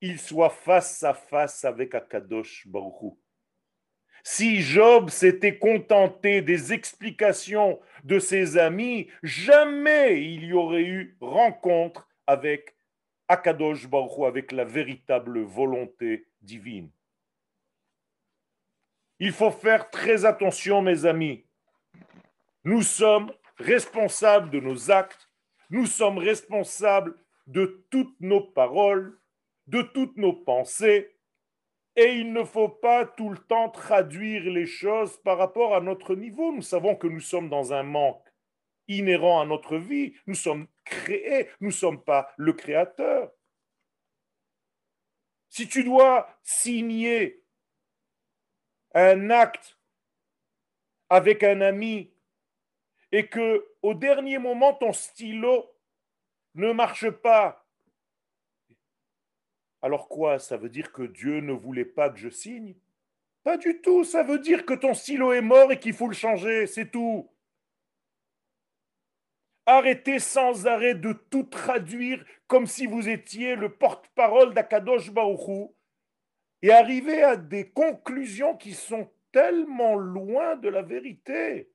il 0.01 0.19
soit 0.19 0.49
face 0.49 1.03
à 1.03 1.13
face 1.13 1.63
avec 1.63 1.95
Akadosh 1.95 2.67
Baruch 2.67 3.17
Si 4.23 4.61
Job 4.61 5.09
s'était 5.09 5.57
contenté 5.57 6.41
des 6.41 6.73
explications 6.73 7.79
de 8.03 8.19
ses 8.19 8.57
amis, 8.57 9.09
jamais 9.21 10.23
il 10.23 10.45
y 10.45 10.53
aurait 10.53 10.83
eu 10.83 11.17
rencontre 11.19 12.07
avec 12.25 12.75
Akadosh 13.27 13.87
Baruch 13.87 14.25
avec 14.25 14.51
la 14.51 14.63
véritable 14.63 15.41
volonté 15.41 16.27
divine. 16.41 16.89
Il 19.19 19.31
faut 19.31 19.51
faire 19.51 19.89
très 19.89 20.25
attention, 20.25 20.81
mes 20.81 21.05
amis. 21.05 21.45
Nous 22.63 22.81
sommes 22.81 23.31
responsables 23.57 24.49
de 24.49 24.59
nos 24.59 24.89
actes 24.89 25.29
nous 25.73 25.87
sommes 25.87 26.19
responsables 26.19 27.15
de 27.47 27.83
toutes 27.89 28.15
nos 28.19 28.41
paroles, 28.41 29.19
de 29.65 29.81
toutes 29.81 30.17
nos 30.17 30.33
pensées, 30.33 31.15
et 31.95 32.15
il 32.15 32.33
ne 32.33 32.43
faut 32.43 32.69
pas 32.69 33.05
tout 33.05 33.29
le 33.29 33.37
temps 33.37 33.69
traduire 33.69 34.43
les 34.43 34.65
choses 34.65 35.17
par 35.17 35.37
rapport 35.37 35.75
à 35.75 35.81
notre 35.81 36.15
niveau. 36.15 36.51
Nous 36.51 36.61
savons 36.61 36.95
que 36.95 37.07
nous 37.07 37.19
sommes 37.19 37.49
dans 37.49 37.73
un 37.73 37.83
manque 37.83 38.27
inhérent 38.87 39.41
à 39.41 39.45
notre 39.45 39.77
vie. 39.77 40.13
Nous 40.25 40.35
sommes 40.35 40.67
créés, 40.83 41.49
nous 41.61 41.67
ne 41.67 41.73
sommes 41.73 42.03
pas 42.03 42.33
le 42.37 42.53
créateur. 42.53 43.31
Si 45.49 45.67
tu 45.67 45.83
dois 45.83 46.27
signer 46.41 47.43
un 48.95 49.29
acte 49.29 49.77
avec 51.09 51.43
un 51.43 51.61
ami 51.61 52.11
et 53.11 53.27
que 53.27 53.67
au 53.83 53.93
dernier 53.93 54.39
moment 54.39 54.73
ton 54.73 54.93
stylo 54.93 55.69
ne 56.55 56.71
marche 56.71 57.09
pas, 57.09 57.62
alors 59.83 60.07
quoi 60.07 60.39
Ça 60.39 60.55
veut 60.55 60.69
dire 60.69 60.93
que 60.93 61.03
Dieu 61.03 61.41
ne 61.41 61.51
voulait 61.51 61.85
pas 61.85 62.09
que 62.09 62.17
je 62.17 62.29
signe? 62.29 62.73
Pas 63.43 63.57
du 63.57 63.81
tout, 63.81 64.05
ça 64.05 64.23
veut 64.23 64.39
dire 64.39 64.65
que 64.65 64.73
ton 64.73 64.93
stylo 64.93 65.33
est 65.33 65.41
mort 65.41 65.73
et 65.73 65.79
qu'il 65.79 65.93
faut 65.93 66.07
le 66.07 66.15
changer, 66.15 66.65
c'est 66.65 66.89
tout. 66.89 67.29
Arrêtez 69.65 70.19
sans 70.19 70.67
arrêt 70.67 70.95
de 70.95 71.11
tout 71.11 71.43
traduire 71.43 72.23
comme 72.47 72.65
si 72.65 72.85
vous 72.85 73.09
étiez 73.09 73.55
le 73.55 73.69
porte-parole 73.69 74.53
d'Akadosh 74.53 75.11
Baruchou 75.11 75.75
et 76.61 76.71
arriver 76.71 77.21
à 77.21 77.35
des 77.35 77.69
conclusions 77.69 78.55
qui 78.55 78.71
sont 78.71 79.11
tellement 79.33 79.95
loin 79.95 80.55
de 80.55 80.69
la 80.69 80.81
vérité 80.81 81.69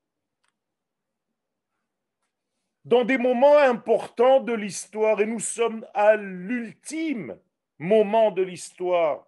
dans 2.87 3.05
des 3.05 3.19
moments 3.19 3.59
importants 3.59 4.41
de 4.41 4.55
l'histoire, 4.55 5.21
et 5.21 5.27
nous 5.27 5.41
sommes 5.41 5.87
à 5.93 6.17
l'ultime 6.17 7.39
moment 7.79 8.31
de 8.31 8.43
l'histoire. 8.43 9.27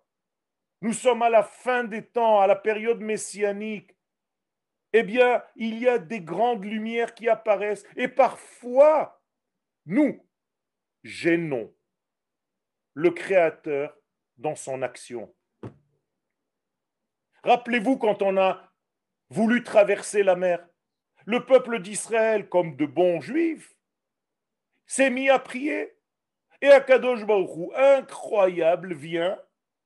Nous 0.83 0.93
sommes 0.93 1.23
à 1.23 1.31
la 1.31 1.43
fin 1.43 1.85
des 1.85 2.05
temps, 2.05 2.41
à 2.41 2.47
la 2.47 2.57
période 2.57 3.01
messianique. 3.01 3.95
Eh 4.93 5.03
bien, 5.03 5.43
il 5.57 5.79
y 5.79 5.89
a 5.89 5.99
des 5.99 6.21
grandes 6.21 6.65
lumières 6.65 7.15
qui 7.15 7.29
apparaissent, 7.29 7.85
et 7.97 8.09
parfois, 8.09 9.23
nous 9.87 10.27
gênons 11.05 11.73
le 12.95 13.11
Créateur 13.11 13.97
dans 14.37 14.57
son 14.57 14.83
action. 14.83 15.33
Rappelez-vous 17.45 17.99
quand 17.99 18.23
on 18.23 18.37
a 18.37 18.73
voulu 19.31 19.63
traverser 19.63 20.23
la 20.23 20.35
mer 20.35 20.67
le 21.27 21.45
peuple 21.45 21.81
d'Israël, 21.81 22.49
comme 22.49 22.77
de 22.77 22.87
bons 22.87 23.21
juifs, 23.21 23.77
s'est 24.87 25.11
mis 25.11 25.29
à 25.29 25.39
prier. 25.39 25.97
Et 26.63 26.69
Akadosh 26.69 27.25
Baruchou, 27.25 27.73
incroyable, 27.75 28.95
vient, 28.95 29.41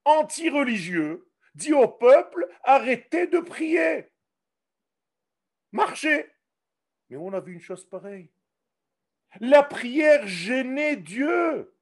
anti-religieux, 0.04 1.28
dit 1.54 1.72
au 1.72 1.88
peuple 1.88 2.48
arrêtez 2.64 3.26
de 3.26 3.38
prier. 3.40 4.10
Marchez. 5.72 6.30
Mais 7.10 7.16
on 7.16 7.32
a 7.32 7.40
vu 7.40 7.52
une 7.52 7.60
chose 7.60 7.84
pareille. 7.84 8.30
La 9.40 9.62
prière 9.62 10.26
gênait 10.26 10.96
Dieu. 10.96 11.74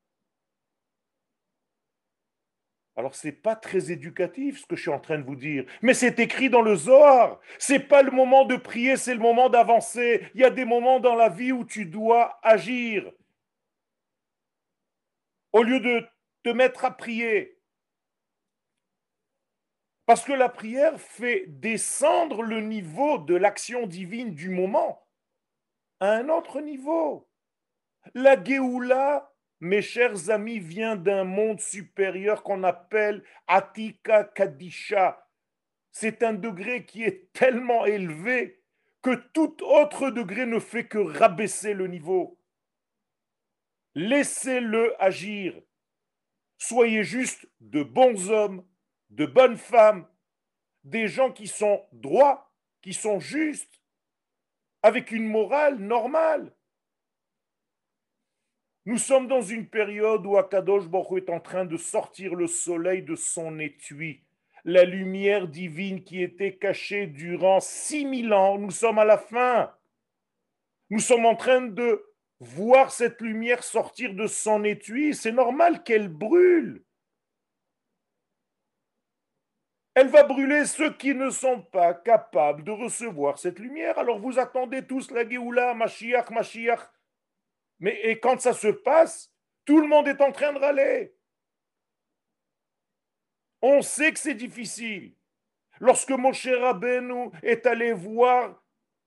Alors 2.96 3.14
c'est 3.14 3.32
pas 3.32 3.56
très 3.56 3.90
éducatif 3.90 4.61
ce 4.61 4.66
que 4.66 4.76
je 4.76 4.82
suis 4.82 4.90
en 4.90 5.00
train 5.00 5.18
de 5.18 5.25
vous 5.25 5.37
dire, 5.37 5.64
mais 5.80 5.94
c'est 5.94 6.18
écrit 6.18 6.50
dans 6.50 6.61
le 6.61 6.76
Zohar. 6.76 7.40
C'est 7.58 7.80
pas 7.80 8.02
le 8.02 8.11
moment 8.11 8.44
de 8.44 8.56
prier, 8.56 8.96
c'est 8.96 9.14
le 9.14 9.20
moment 9.20 9.49
d'avancer. 9.49 10.26
Il 10.34 10.42
y 10.42 10.44
a 10.44 10.50
des 10.50 10.66
moments 10.66 11.00
dans 11.00 11.14
la 11.14 11.30
vie 11.30 11.52
où 11.52 11.64
tu 11.64 11.87
dois 11.87 12.38
agir. 12.42 13.11
Au 15.52 15.62
lieu 15.62 15.80
de 15.80 16.06
te 16.42 16.50
mettre 16.50 16.85
à 16.85 16.97
prier. 16.97 17.59
Parce 20.06 20.25
que 20.25 20.32
la 20.32 20.49
prière 20.49 21.00
fait 21.00 21.44
descendre 21.47 22.42
le 22.42 22.61
niveau 22.61 23.18
de 23.18 23.35
l'action 23.35 23.87
divine 23.87 24.35
du 24.35 24.49
moment 24.49 25.06
à 26.00 26.12
un 26.12 26.28
autre 26.28 26.61
niveau. 26.61 27.28
La 28.14 28.42
Géoula 28.42 29.32
mes 29.62 29.80
chers 29.80 30.28
amis, 30.28 30.59
vient 30.59 30.97
d'un 30.97 31.23
monde 31.23 31.61
supérieur 31.61 32.42
qu'on 32.42 32.64
appelle 32.64 33.23
Atika 33.47 34.25
Kadisha. 34.25 35.25
C'est 35.92 36.25
un 36.25 36.32
degré 36.32 36.85
qui 36.85 37.04
est 37.04 37.32
tellement 37.32 37.87
élevé 37.87 38.61
que 39.02 39.14
tout 39.32 39.56
autre 39.62 40.11
degré 40.11 40.47
ne 40.47 40.59
fait 40.59 40.88
que 40.88 40.99
rabaisser 40.99 41.75
le 41.75 41.87
niveau. 41.87 42.40
Laissez-le 43.94 45.00
agir. 45.02 45.61
Soyez 46.58 47.04
juste 47.04 47.49
de 47.61 47.82
bons 47.82 48.30
hommes, 48.30 48.64
de 49.11 49.26
bonnes 49.26 49.56
femmes, 49.56 50.06
des 50.84 51.08
gens 51.08 51.30
qui 51.30 51.46
sont 51.46 51.84
droits, 51.92 52.52
qui 52.80 52.94
sont 52.94 53.20
justes, 53.20 53.80
avec 54.82 55.11
une 55.11 55.26
morale 55.26 55.78
normale. 55.78 56.54
Nous 58.84 58.99
sommes 58.99 59.28
dans 59.28 59.42
une 59.42 59.68
période 59.68 60.26
où 60.26 60.37
Akadosh 60.37 60.88
Baruch 60.88 61.22
est 61.22 61.30
en 61.30 61.38
train 61.38 61.64
de 61.64 61.76
sortir 61.76 62.34
le 62.34 62.49
soleil 62.49 63.02
de 63.02 63.14
son 63.14 63.61
étui. 63.61 64.25
La 64.64 64.84
lumière 64.84 65.46
divine 65.46 66.02
qui 66.02 66.22
était 66.22 66.56
cachée 66.56 67.06
durant 67.06 67.61
6000 67.61 68.32
ans, 68.32 68.58
nous 68.58 68.70
sommes 68.70 68.99
à 68.99 69.04
la 69.04 69.18
fin. 69.18 69.72
Nous 70.90 70.99
sommes 70.99 71.26
en 71.26 71.37
train 71.37 71.62
de 71.62 72.12
voir 72.42 72.90
cette 72.90 73.20
lumière 73.20 73.62
sortir 73.62 74.14
de 74.14 74.26
son 74.26 74.64
étui, 74.64 75.14
c'est 75.14 75.30
normal 75.30 75.84
qu'elle 75.84 76.08
brûle. 76.08 76.84
Elle 79.94 80.08
va 80.08 80.25
brûler 80.25 80.64
ceux 80.64 80.92
qui 80.92 81.14
ne 81.14 81.30
sont 81.30 81.62
pas 81.62 81.94
capables 81.94 82.64
de 82.64 82.72
recevoir 82.72 83.38
cette 83.38 83.58
lumière. 83.58 83.99
Alors 83.99 84.18
vous 84.18 84.38
attendez 84.38 84.84
tous 84.84 85.11
la 85.12 85.28
Géoula, 85.28 85.75
Mashiach, 85.75 86.30
Mashiach. 86.30 86.80
Mais 87.78 88.00
et 88.02 88.18
quand 88.18 88.40
ça 88.40 88.54
se 88.54 88.68
passe, 88.68 89.32
tout 89.64 89.80
le 89.80 89.87
monde 89.87 90.08
est 90.08 90.20
en 90.20 90.32
train 90.32 90.52
de 90.52 90.58
râler. 90.58 91.14
On 93.61 93.82
sait 93.82 94.12
que 94.12 94.18
c'est 94.18 94.34
difficile. 94.34 95.14
Lorsque 95.78 96.11
Moshe 96.11 96.49
Rabbeinu 96.49 97.30
est 97.42 97.66
allé 97.66 97.92
voir 97.92 98.61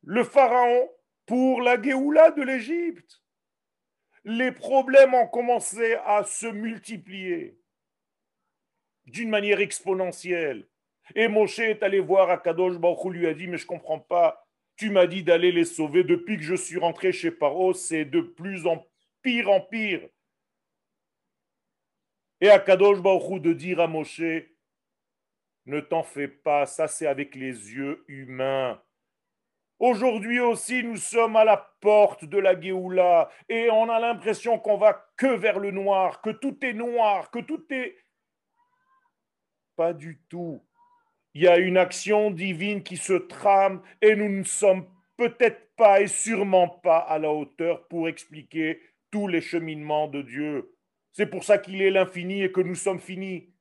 le 0.04 0.24
pharaon 0.24 0.90
pour 1.26 1.62
la 1.62 1.82
Géoula 1.82 2.32
de 2.32 2.44
l'Égypte, 2.44 3.25
les 4.26 4.52
problèmes 4.52 5.14
ont 5.14 5.28
commencé 5.28 5.94
à 6.04 6.24
se 6.24 6.48
multiplier 6.48 7.60
d'une 9.06 9.30
manière 9.30 9.60
exponentielle. 9.60 10.68
Et 11.14 11.28
Moshe 11.28 11.60
est 11.60 11.84
allé 11.84 12.00
voir 12.00 12.32
Akadosh 12.32 12.78
Baruch 12.78 13.14
lui 13.14 13.28
a 13.28 13.36
dit, 13.36 13.48
mais 13.48 13.58
je 13.58 13.66
ne 13.66 13.68
comprends 13.68 14.00
pas, 14.00 14.48
tu 14.76 14.90
m'as 14.90 15.06
dit 15.06 15.24
d'aller 15.24 15.52
les 15.52 15.64
sauver. 15.64 16.04
Depuis 16.04 16.38
que 16.38 16.44
je 16.44 16.56
suis 16.56 16.80
rentré 16.80 17.12
chez 17.12 17.30
Paro, 17.30 17.74
c'est 17.74 18.04
de 18.04 18.20
plus 18.20 18.66
en 18.66 18.84
pire 19.22 19.50
en 19.52 19.62
pire. 19.62 20.10
Et 22.42 22.50
Akadosh 22.50 23.02
Baruch 23.02 23.42
de 23.44 23.54
dire 23.54 23.80
à 23.80 23.88
Moshe, 23.88 24.22
ne 25.68 25.80
t'en 25.80 26.02
fais 26.02 26.28
pas, 26.28 26.66
ça 26.66 26.88
c'est 26.88 27.08
avec 27.08 27.36
les 27.36 27.74
yeux 27.74 28.04
humains. 28.08 28.82
Aujourd'hui 29.80 30.40
aussi, 30.40 30.84
nous 30.84 30.98
sommes 30.98 31.36
à 31.36 31.44
la 31.44 31.58
porte 31.82 32.26
de 32.26 32.38
la 32.38 32.60
Géoula 32.60 33.30
et 33.50 33.70
on 33.70 33.90
a 33.90 34.00
l'impression 34.00 34.58
qu'on 34.58 34.78
va 34.78 35.06
que 35.18 35.36
vers 35.36 35.60
le 35.60 35.72
noir, 35.72 36.22
que 36.22 36.30
tout 36.30 36.58
est 36.66 36.74
noir, 36.74 37.30
que 37.32 37.40
tout 37.40 37.66
est... 37.72 37.98
Pas 39.76 39.94
du 39.94 40.22
tout 40.30 40.62
il 41.36 41.42
y 41.42 41.48
a 41.50 41.58
une 41.58 41.78
action 41.78 42.32
divine 42.32 42.82
qui 42.82 42.96
se 42.96 43.14
trame 43.14 43.82
et 44.02 44.16
nous 44.16 44.30
ne 44.30 44.44
sommes 44.44 44.88
peut-être 45.18 45.76
pas 45.76 46.00
et 46.00 46.08
sûrement 46.08 46.70
pas 46.70 47.00
à 47.00 47.20
la 47.20 47.30
hauteur 47.30 47.88
pour 47.90 48.08
expliquer 48.08 48.82
tous 49.12 49.28
les 49.28 49.42
cheminements 49.42 50.08
de 50.08 50.22
Dieu. 50.22 50.74
C'est 51.12 51.26
pour 51.26 51.44
ça 51.44 51.58
qu'il 51.58 51.82
est 51.82 51.92
l'infini 51.92 52.44
et 52.44 52.52
que 52.54 52.62
nous 52.62 52.76
sommes 52.76 53.02
finis. 53.02 53.54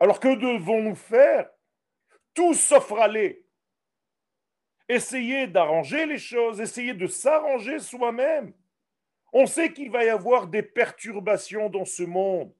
Alors 0.00 0.18
que 0.18 0.34
devons-nous 0.34 0.94
faire? 0.94 1.50
Tout 2.32 2.54
sauf 2.54 2.90
râler. 2.90 3.44
Essayer 4.90 5.46
d'arranger 5.46 6.04
les 6.04 6.18
choses, 6.18 6.60
essayer 6.60 6.94
de 6.94 7.06
s'arranger 7.06 7.78
soi-même. 7.78 8.52
On 9.32 9.46
sait 9.46 9.72
qu'il 9.72 9.88
va 9.88 10.04
y 10.04 10.08
avoir 10.08 10.48
des 10.48 10.64
perturbations 10.64 11.70
dans 11.70 11.84
ce 11.84 12.02
monde. 12.02 12.52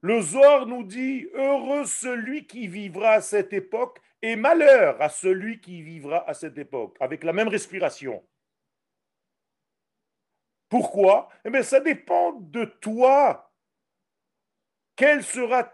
Le 0.00 0.22
Zohar 0.22 0.64
nous 0.64 0.84
dit 0.84 1.28
Heureux 1.34 1.84
celui 1.84 2.46
qui 2.46 2.66
vivra 2.66 3.10
à 3.10 3.20
cette 3.20 3.52
époque 3.52 4.00
et 4.22 4.34
malheur 4.36 5.02
à 5.02 5.10
celui 5.10 5.60
qui 5.60 5.82
vivra 5.82 6.26
à 6.26 6.32
cette 6.32 6.56
époque, 6.56 6.96
avec 6.98 7.24
la 7.24 7.34
même 7.34 7.48
respiration. 7.48 8.26
Pourquoi? 10.70 11.28
Eh 11.44 11.50
bien, 11.50 11.62
ça 11.62 11.78
dépend 11.78 12.32
de 12.32 12.64
toi. 12.64 13.52
Quelle 14.96 15.22
sera 15.22 15.70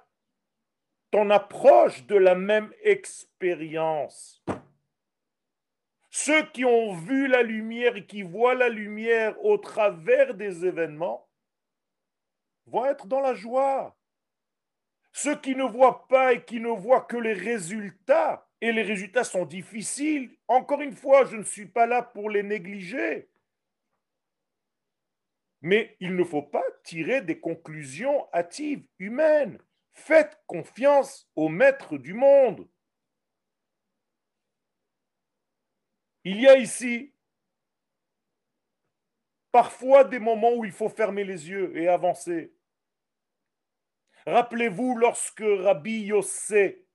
ton 1.11 1.31
approche 1.31 2.05
de 2.07 2.17
la 2.17 2.35
même 2.35 2.73
expérience 2.83 4.45
Ceux 6.11 6.45
qui 6.51 6.65
ont 6.65 6.95
vu 6.95 7.29
la 7.29 7.43
lumière 7.43 7.97
et 7.97 8.07
qui 8.07 8.23
voient 8.23 8.55
la 8.55 8.69
lumière 8.69 9.43
au 9.45 9.59
travers 9.59 10.35
des 10.35 10.65
événements 10.67 11.29
vont 12.67 12.85
être 12.87 13.07
dans 13.07 13.21
la 13.21 13.35
joie. 13.35 13.97
Ceux 15.13 15.37
qui 15.37 15.55
ne 15.55 15.65
voient 15.65 16.07
pas 16.09 16.35
et 16.35 16.45
qui 16.45 16.61
ne 16.61 16.69
voient 16.69 17.03
que 17.03 17.17
les 17.17 17.33
résultats, 17.33 18.47
et 18.61 18.73
les 18.73 18.83
résultats 18.83 19.25
sont 19.25 19.47
difficiles, 19.47 20.37
encore 20.49 20.81
une 20.81 20.95
fois, 20.95 21.25
je 21.25 21.37
ne 21.37 21.43
suis 21.43 21.67
pas 21.67 21.87
là 21.87 22.03
pour 22.03 22.31
les 22.31 22.43
négliger. 22.43 23.29
Mais 25.61 25.97
il 26.01 26.15
ne 26.15 26.25
faut 26.25 26.43
pas 26.43 26.65
tirer 26.85 27.21
des 27.21 27.41
conclusions 27.41 28.29
hâtives, 28.33 28.85
humaines. 28.99 29.59
Faites 29.99 30.41
confiance 30.47 31.29
au 31.35 31.49
maître 31.49 31.99
du 31.99 32.15
monde. 32.15 32.67
Il 36.25 36.41
y 36.41 36.47
a 36.47 36.57
ici 36.57 37.13
parfois 39.51 40.05
des 40.05 40.21
moments 40.21 40.55
où 40.55 40.65
il 40.65 40.71
faut 40.71 40.89
fermer 40.89 41.25
les 41.25 41.51
yeux 41.51 41.77
et 41.77 41.89
avancer. 41.89 42.55
Rappelez-vous 44.25 44.97
lorsque 44.97 45.43
Rabbi 45.45 46.05
Yossé 46.05 46.87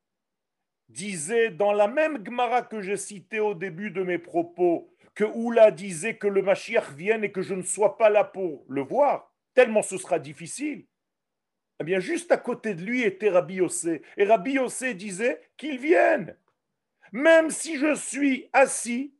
disait 0.87 1.51
dans 1.51 1.73
la 1.73 1.89
même 1.89 2.25
Gemara 2.25 2.63
que 2.63 2.81
j'ai 2.81 2.97
citée 2.97 3.41
au 3.41 3.53
début 3.53 3.91
de 3.91 4.01
mes 4.01 4.17
propos, 4.17 4.95
que 5.13 5.25
Oula 5.25 5.71
disait 5.71 6.17
que 6.17 6.27
le 6.27 6.41
Mashiach 6.41 6.91
vienne 6.93 7.25
et 7.25 7.33
que 7.33 7.41
je 7.41 7.53
ne 7.53 7.63
sois 7.63 7.97
pas 7.97 8.09
là 8.09 8.23
pour 8.23 8.65
le 8.69 8.81
voir, 8.81 9.31
tellement 9.53 9.81
ce 9.81 9.97
sera 9.97 10.19
difficile. 10.19 10.87
Eh 11.83 11.85
bien, 11.85 11.99
juste 11.99 12.31
à 12.31 12.37
côté 12.37 12.75
de 12.75 12.81
lui 12.81 13.01
était 13.01 13.29
Rabbi 13.29 13.55
Yossé. 13.55 14.03
Et 14.15 14.23
Rabbi 14.23 14.53
Yossé 14.53 14.93
disait 14.93 15.41
qu'il 15.57 15.79
vienne. 15.79 16.37
Même 17.11 17.49
si 17.49 17.77
je 17.77 17.93
suis 17.93 18.49
assis 18.53 19.13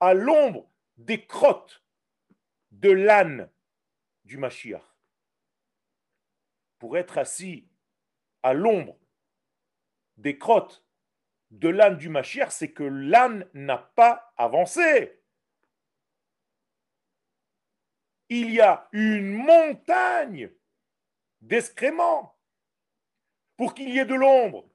à 0.00 0.14
l'ombre 0.14 0.66
des 0.96 1.26
crottes 1.26 1.84
de 2.70 2.90
l'âne 2.90 3.50
du 4.24 4.38
Mashiach 4.38 4.80
pour 6.78 6.96
être 6.96 7.18
assis 7.18 7.68
à 8.42 8.54
l'ombre 8.54 8.96
des 10.16 10.38
crottes 10.38 10.82
de 11.50 11.68
l'âne 11.68 11.98
du 11.98 12.08
Machir, 12.08 12.50
c'est 12.50 12.72
que 12.72 12.82
l'âne 12.82 13.46
n'a 13.52 13.76
pas 13.76 14.32
avancé. 14.38 15.20
Il 18.30 18.52
y 18.52 18.60
a 18.62 18.88
une 18.92 19.32
montagne 19.32 20.50
d'excréments 21.40 22.36
pour 23.56 23.74
qu'il 23.74 23.90
y 23.90 23.98
ait 23.98 24.06
de 24.06 24.14
l'ombre. 24.14 24.68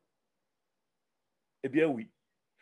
Eh 1.63 1.69
bien 1.69 1.87
oui, 1.87 2.09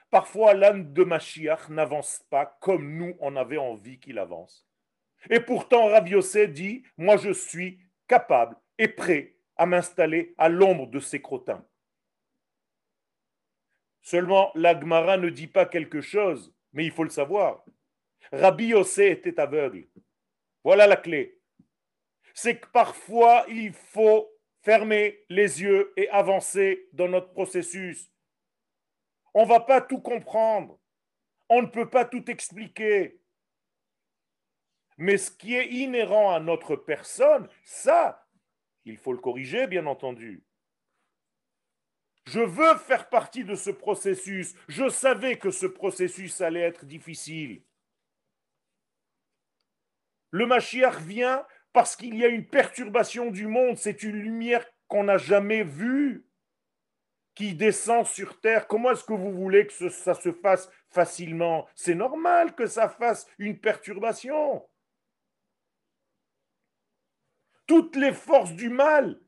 parfois 0.10 0.54
l'âne 0.54 0.94
de 0.94 1.04
Mashiach 1.04 1.70
n'avance 1.70 2.26
pas 2.30 2.46
comme 2.62 2.98
nous 2.98 3.16
on 3.20 3.36
avait 3.36 3.58
envie 3.58 4.00
qu'il 4.00 4.20
avance. 4.20 4.68
Et 5.30 5.40
pourtant 5.40 5.88
Raviosé 5.88 6.48
dit, 6.48 6.84
moi 6.98 7.18
je 7.18 7.32
suis 7.32 7.80
capable 8.08 8.58
est 8.78 8.88
prêt 8.88 9.36
à 9.56 9.66
m'installer 9.66 10.34
à 10.38 10.50
l'ombre 10.50 10.88
de 10.88 11.00
ces 11.00 11.22
crottins. 11.22 11.66
Seulement, 14.02 14.52
l'Agmara 14.56 15.18
ne 15.18 15.30
dit 15.30 15.48
pas 15.48 15.66
quelque 15.66 16.02
chose, 16.02 16.54
mais 16.72 16.86
il 16.86 16.92
faut 16.92 17.04
le 17.04 17.10
savoir. 17.10 17.64
Rabbi 18.32 18.68
Yossé 18.68 19.08
était 19.12 19.40
aveugle. 19.40 19.88
Voilà 20.64 20.88
la 20.88 20.96
clé. 20.96 21.38
C'est 22.41 22.58
que 22.58 22.67
parfois, 22.67 23.43
il 23.49 23.73
faut 23.73 24.32
fermer 24.62 25.25
les 25.28 25.62
yeux 25.62 25.91
et 25.97 26.08
avancer 26.08 26.88
dans 26.93 27.10
notre 27.10 27.34
processus. 27.34 28.10
On 29.34 29.43
ne 29.43 29.49
va 29.49 29.60
pas 29.60 29.82
tout 29.82 29.99
comprendre. 29.99 30.80
On 31.49 31.63
ne 31.63 31.67
peut 31.67 31.89
pas 31.89 32.06
tout 32.06 32.32
expliquer. 32.32 33.19
Mais 34.97 35.17
ce 35.17 35.32
qui 35.32 35.54
est 35.54 35.67
inhérent 35.67 36.34
à 36.34 36.39
notre 36.39 36.78
personne, 36.78 37.49
ça, 37.65 38.25
il 38.86 38.95
faut 38.95 39.12
le 39.12 39.19
corriger, 39.19 39.67
bien 39.67 39.86
entendu. 39.86 40.41
Je 42.23 42.39
veux 42.39 42.78
faire 42.78 43.10
partie 43.10 43.43
de 43.43 43.56
ce 43.56 43.69
processus. 43.69 44.56
Je 44.69 44.88
savais 44.88 45.38
que 45.38 45.52
ce 45.52 45.65
processus 45.65 46.39
allait 46.39 46.62
être 46.62 46.86
difficile. 46.86 47.63
Le 50.32 50.45
Mashiach 50.45 51.02
vient 51.02 51.45
parce 51.74 51.96
qu'il 51.96 52.16
y 52.16 52.26
a 52.26 52.28
une 52.28 52.46
perturbation 52.46 53.32
du 53.32 53.48
monde. 53.48 53.78
C'est 53.78 54.04
une 54.04 54.18
lumière 54.18 54.66
qu'on 54.88 55.04
n'a 55.04 55.18
jamais 55.18 55.64
vue 55.64 56.26
qui 57.36 57.54
descend 57.54 58.06
sur 58.06 58.40
terre. 58.42 58.68
Comment 58.68 58.92
est-ce 58.92 59.04
que 59.04 59.14
vous 59.14 59.32
voulez 59.32 59.68
que 59.68 59.90
ça 59.90 60.14
se 60.14 60.32
fasse 60.32 60.70
facilement? 60.90 61.68
C'est 61.76 61.96
normal 61.96 62.56
que 62.56 62.66
ça 62.66 62.90
fasse 62.90 63.28
une 63.38 63.60
perturbation 63.60 64.64
toutes 67.70 67.96
les 67.98 68.14
forces 68.14 68.54
du 68.54 68.68
mal 68.68 69.22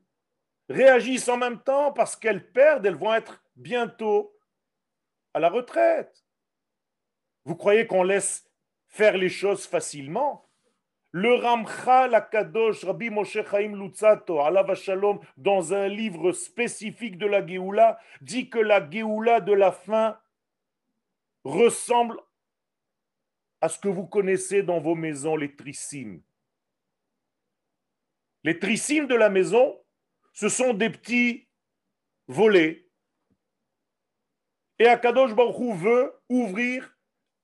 réagissent 0.68 1.28
en 1.28 1.36
même 1.36 1.62
temps 1.62 1.92
parce 1.92 2.16
qu'elles 2.16 2.50
perdent, 2.50 2.84
elles 2.84 2.96
vont 2.96 3.14
être 3.14 3.40
bientôt 3.54 4.36
à 5.32 5.38
la 5.38 5.48
retraite. 5.48 6.24
Vous 7.44 7.54
croyez 7.54 7.86
qu'on 7.86 8.02
laisse 8.02 8.44
faire 8.88 9.16
les 9.16 9.28
choses 9.28 9.64
facilement? 9.64 10.50
Le 11.14 11.34
Ramchal 11.34 12.14
Akadosh 12.14 12.84
Rabbi 12.84 13.10
Moshe 13.10 13.38
Chaim 13.44 13.76
Lutzato, 13.76 14.40
Allah 14.40 14.74
Shalom, 14.74 15.20
dans 15.36 15.74
un 15.74 15.86
livre 15.86 16.32
spécifique 16.32 17.18
de 17.18 17.26
la 17.26 17.46
Géoula, 17.46 17.98
dit 18.22 18.48
que 18.48 18.58
la 18.58 18.88
Géoula 18.90 19.40
de 19.40 19.52
la 19.52 19.72
fin 19.72 20.18
ressemble 21.44 22.18
à 23.60 23.68
ce 23.68 23.78
que 23.78 23.88
vous 23.88 24.06
connaissez 24.06 24.62
dans 24.62 24.80
vos 24.80 24.94
maisons, 24.94 25.36
les 25.36 25.54
trissimes. 25.54 26.22
Les 28.42 28.58
trissimes 28.58 29.06
de 29.06 29.14
la 29.14 29.28
maison, 29.28 29.78
ce 30.32 30.48
sont 30.48 30.72
des 30.72 30.88
petits 30.88 31.46
volets. 32.26 32.88
Et 34.78 34.86
Akadosh 34.86 35.34
Baruch 35.34 35.76
veut 35.76 36.12
ouvrir 36.30 36.96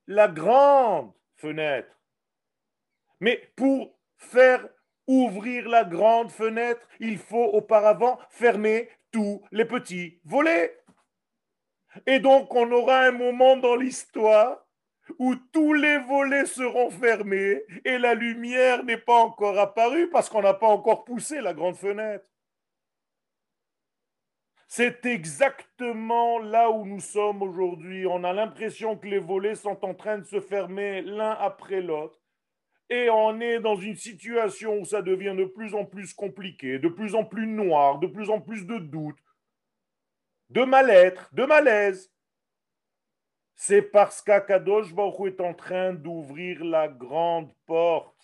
la 0.07 0.27
grande 0.27 1.13
fenêtre. 1.35 1.98
Mais 3.19 3.51
pour 3.55 3.97
faire 4.17 4.67
ouvrir 5.07 5.67
la 5.67 5.83
grande 5.83 6.31
fenêtre, 6.31 6.87
il 6.99 7.17
faut 7.17 7.45
auparavant 7.53 8.19
fermer 8.29 8.89
tous 9.11 9.41
les 9.51 9.65
petits 9.65 10.19
volets. 10.23 10.77
Et 12.05 12.19
donc 12.19 12.53
on 12.53 12.71
aura 12.71 13.01
un 13.01 13.11
moment 13.11 13.57
dans 13.57 13.75
l'histoire 13.75 14.65
où 15.17 15.35
tous 15.35 15.73
les 15.73 15.97
volets 15.97 16.45
seront 16.45 16.91
fermés 16.91 17.63
et 17.83 17.97
la 17.97 18.13
lumière 18.13 18.83
n'est 18.83 18.97
pas 18.97 19.19
encore 19.19 19.57
apparue 19.57 20.09
parce 20.09 20.29
qu'on 20.29 20.43
n'a 20.43 20.53
pas 20.53 20.67
encore 20.67 21.03
poussé 21.03 21.41
la 21.41 21.53
grande 21.53 21.75
fenêtre. 21.75 22.25
C'est 24.67 25.03
exactement 25.07 26.37
là 26.37 26.69
où 26.69 26.85
nous 26.85 26.99
sommes 26.99 27.41
aujourd'hui. 27.41 28.05
On 28.05 28.23
a 28.23 28.33
l'impression 28.33 28.95
que 28.95 29.07
les 29.07 29.17
volets 29.17 29.55
sont 29.55 29.83
en 29.83 29.95
train 29.95 30.19
de 30.19 30.25
se 30.25 30.39
fermer 30.39 31.01
l'un 31.01 31.31
après 31.31 31.81
l'autre. 31.81 32.18
Et 32.89 33.09
on 33.09 33.39
est 33.39 33.59
dans 33.59 33.75
une 33.75 33.95
situation 33.95 34.79
où 34.79 34.85
ça 34.85 35.01
devient 35.01 35.35
de 35.37 35.45
plus 35.45 35.75
en 35.75 35.85
plus 35.85 36.13
compliqué, 36.13 36.79
de 36.79 36.89
plus 36.89 37.13
en 37.13 37.23
plus 37.23 37.45
noir, 37.45 37.99
de 37.99 38.07
plus 38.07 38.29
en 38.29 38.41
plus 38.41 38.65
de 38.65 38.79
doutes, 38.79 39.23
de 40.49 40.63
mal-être, 40.63 41.29
de 41.33 41.45
malaise. 41.45 42.11
C'est 43.55 43.83
parce 43.83 44.21
qu'Akadosh 44.21 44.93
Baruch 44.93 45.33
est 45.33 45.41
en 45.41 45.53
train 45.53 45.93
d'ouvrir 45.93 46.63
la 46.63 46.87
grande 46.87 47.53
porte 47.65 48.19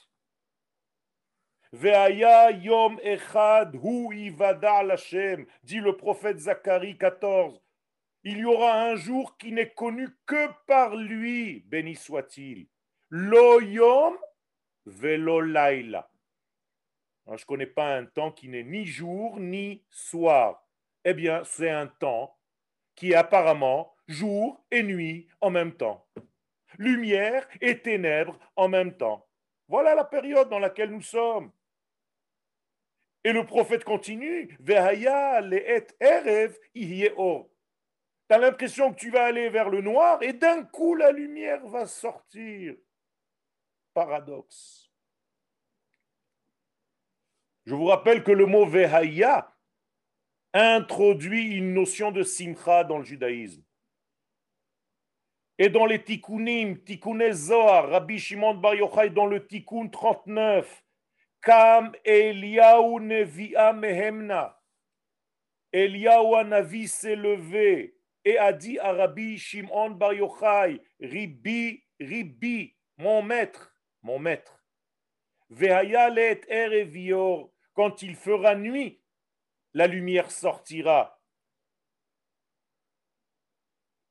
yom 1.83 2.99
echad 3.03 3.75
hu 3.75 4.31
dit 5.63 5.79
le 5.79 5.97
prophète 5.97 6.39
Zacharie 6.39 6.97
14. 6.97 7.61
Il 8.23 8.39
y 8.39 8.45
aura 8.45 8.81
un 8.81 8.95
jour 8.95 9.37
qui 9.37 9.51
n'est 9.51 9.73
connu 9.73 10.07
que 10.25 10.47
par 10.65 10.95
lui, 10.95 11.63
béni 11.67 11.95
soit-il. 11.95 12.67
Lo 13.09 13.61
yom 13.61 14.17
velo. 14.85 15.41
Je 15.41 17.31
ne 17.31 17.45
connais 17.45 17.65
pas 17.65 17.95
un 17.95 18.05
temps 18.05 18.31
qui 18.31 18.49
n'est 18.49 18.63
ni 18.63 18.85
jour 18.85 19.39
ni 19.39 19.83
soir. 19.89 20.67
Eh 21.03 21.13
bien, 21.13 21.43
c'est 21.43 21.69
un 21.69 21.87
temps 21.87 22.37
qui 22.95 23.11
est 23.11 23.15
apparemment 23.15 23.95
jour 24.07 24.63
et 24.71 24.83
nuit 24.83 25.27
en 25.41 25.49
même 25.49 25.73
temps. 25.73 26.07
Lumière 26.77 27.47
et 27.61 27.79
ténèbres 27.79 28.37
en 28.55 28.67
même 28.67 28.95
temps. 28.95 29.27
Voilà 29.67 29.95
la 29.95 30.03
période 30.03 30.49
dans 30.49 30.59
laquelle 30.59 30.91
nous 30.91 31.01
sommes. 31.01 31.51
Et 33.23 33.33
le 33.33 33.43
prophète 33.43 33.83
continue, 33.83 34.55
erev. 34.67 36.55
Tu 38.27 38.33
as 38.33 38.37
l'impression 38.37 38.93
que 38.93 38.99
tu 38.99 39.09
vas 39.09 39.25
aller 39.25 39.49
vers 39.49 39.69
le 39.69 39.81
noir 39.81 40.21
et 40.21 40.33
d'un 40.33 40.63
coup 40.63 40.95
la 40.95 41.11
lumière 41.11 41.65
va 41.65 41.87
sortir. 41.87 42.75
Paradoxe. 43.95 44.91
Je 47.65 47.73
vous 47.73 47.85
rappelle 47.85 48.23
que 48.23 48.31
le 48.31 48.45
mot 48.45 48.65
Vehaya 48.65 49.55
introduit 50.53 51.55
une 51.55 51.73
notion 51.73 52.11
de 52.11 52.21
simcha 52.21 52.83
dans 52.83 52.97
le 52.97 53.05
judaïsme. 53.05 53.63
Et 55.57 55.69
dans 55.69 55.85
les 55.85 56.03
tikkunim, 56.03 56.83
tikkun 56.83 57.31
Zohar, 57.31 57.89
Rabbi 57.89 58.19
Shimon 58.19 58.55
Bar 58.55 58.75
Yochai, 58.75 59.09
dans 59.09 59.25
le 59.25 59.47
tikkun 59.47 59.87
39, 59.87 60.83
Kam 61.41 61.93
Eliaou 62.03 62.99
Nevia 62.99 63.71
Mehemna. 63.71 64.61
Eliaou 65.71 66.43
Navi 66.43 66.89
s'est 66.89 67.15
levé 67.15 67.97
et 68.25 68.37
a 68.37 68.51
dit 68.51 68.77
à 68.79 68.91
Rabbi 68.91 69.37
Shimon 69.37 69.91
Bar 69.91 70.13
Yochai, 70.13 70.81
Ribi, 70.99 71.81
Ribi, 71.99 72.75
mon 72.97 73.21
maître, 73.23 73.74
mon 74.05 74.19
maître. 74.19 74.63
Vehayalet 75.49 76.41
Erevior, 76.47 77.51
quand 77.73 78.03
il 78.03 78.15
fera 78.15 78.55
nuit, 78.55 79.01
la 79.73 79.87
lumière 79.87 80.31
sortira. 80.31 81.19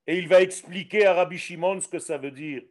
Et 0.07 0.19
il 0.19 0.29
va 0.29 0.43
expliquer 0.43 1.07
à 1.07 1.15
Rabbi 1.15 1.39
Shimon 1.39 1.81
ce 1.81 1.89
que 1.89 1.99
ça 1.99 2.19
veut 2.19 2.33
dire. 2.33 2.63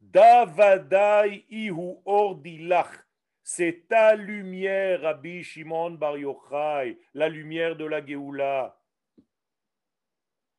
Davadai 0.00 1.46
ihu 1.50 1.96
ordilach 2.04 3.04
c'est 3.46 3.86
ta 3.88 4.16
lumière, 4.16 5.02
Rabbi 5.02 5.44
Shimon 5.44 5.90
Bar 5.90 6.16
Yochai, 6.16 6.98
la 7.12 7.28
lumière 7.28 7.76
de 7.76 7.84
la 7.84 8.04
Géoula. 8.04 8.74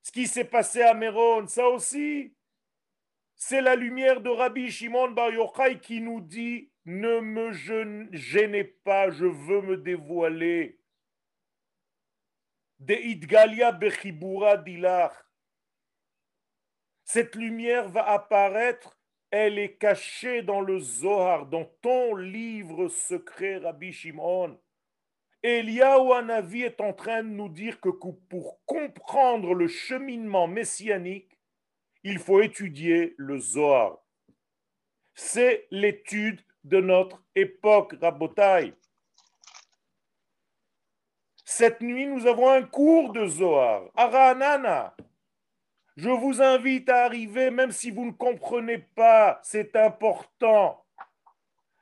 Ce 0.04 0.12
qui 0.12 0.28
s'est 0.28 0.46
passé 0.46 0.84
à 0.84 0.94
Méron, 0.94 1.48
ça 1.48 1.68
aussi, 1.68 2.35
c'est 3.36 3.62
la 3.62 3.76
lumière 3.76 4.22
de 4.22 4.30
Rabbi 4.30 4.72
Shimon 4.72 5.12
Bar 5.12 5.32
Yochai 5.32 5.80
qui 5.80 6.02
nous 6.02 6.22
dit 6.22 6.72
Ne 6.86 7.20
me 7.20 7.52
gênez 8.12 8.64
pas, 8.64 9.10
je 9.12 9.26
veux 9.26 9.62
me 9.62 9.78
dévoiler. 9.78 10.80
Cette 17.04 17.36
lumière 17.36 17.90
va 17.90 18.10
apparaître 18.10 18.98
elle 19.38 19.60
est 19.60 19.76
cachée 19.76 20.44
dans 20.44 20.62
le 20.62 20.80
Zohar, 20.80 21.46
dans 21.48 21.66
ton 21.82 22.16
livre 22.16 22.88
secret, 22.88 23.58
Rabbi 23.58 23.92
Shimon. 23.92 24.58
Eliyahu 25.44 26.14
Hanavi 26.14 26.62
est 26.62 26.80
en 26.80 26.94
train 26.94 27.22
de 27.22 27.28
nous 27.28 27.50
dire 27.50 27.82
que 27.82 27.90
pour 27.90 28.64
comprendre 28.66 29.54
le 29.54 29.68
cheminement 29.68 30.48
messianique, 30.48 31.35
il 32.06 32.20
faut 32.20 32.40
étudier 32.40 33.16
le 33.18 33.40
Zohar. 33.40 33.98
C'est 35.16 35.68
l'étude 35.72 36.40
de 36.64 36.80
notre 36.80 37.24
époque, 37.34 37.96
Rabotai. 38.00 38.76
Cette 41.44 41.82
nuit, 41.82 42.06
nous 42.06 42.28
avons 42.28 42.50
un 42.50 42.62
cours 42.62 43.12
de 43.12 43.26
Zohar, 43.26 43.90
Aranana. 43.96 44.96
Je 45.98 46.10
vous 46.10 46.44
invite 46.44 46.90
à 46.90 47.06
arriver, 47.06 47.50
même 47.50 47.72
si 47.72 47.90
vous 47.90 48.06
ne 48.06 48.12
comprenez 48.12 48.78
pas, 48.78 49.40
c'est 49.42 49.76
important. 49.76 50.86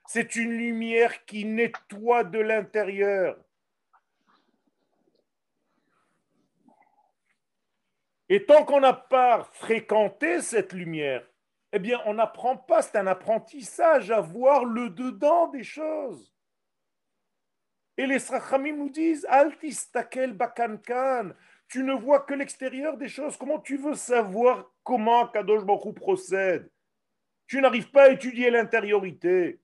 C'est 0.07 0.37
une 0.37 0.51
lumière 0.51 1.25
qui 1.25 1.43
nettoie 1.43 2.23
de 2.23 2.39
l'intérieur. 2.39 3.42
Et 8.29 8.45
tant 8.45 8.65
qu'on 8.65 8.79
n'a 8.79 8.93
pas 8.93 9.43
fréquenté 9.51 10.41
cette 10.41 10.73
lumière, 10.73 11.27
eh 11.71 11.79
bien, 11.79 12.01
on 12.05 12.13
n'apprend 12.13 12.55
pas, 12.55 12.81
c'est 12.81 12.97
un 12.97 13.07
apprentissage 13.07 14.11
à 14.11 14.21
voir 14.21 14.63
le 14.65 14.89
dedans 14.89 15.47
des 15.47 15.63
choses. 15.63 16.33
Et 17.97 18.07
les 18.07 18.19
Srachamim 18.19 18.77
nous 18.77 18.89
disent 18.89 19.25
Altistakel 19.29 20.33
bakankan, 20.33 21.31
tu 21.67 21.83
ne 21.83 21.93
vois 21.93 22.21
que 22.21 22.33
l'extérieur 22.33 22.97
des 22.97 23.07
choses. 23.07 23.37
Comment 23.37 23.59
tu 23.59 23.77
veux 23.77 23.95
savoir 23.95 24.71
comment 24.83 25.27
Kadosh 25.27 25.63
Baruch 25.63 25.95
procède? 25.95 26.69
Tu 27.47 27.61
n'arrives 27.61 27.89
pas 27.89 28.03
à 28.03 28.09
étudier 28.09 28.49
l'intériorité. 28.49 29.59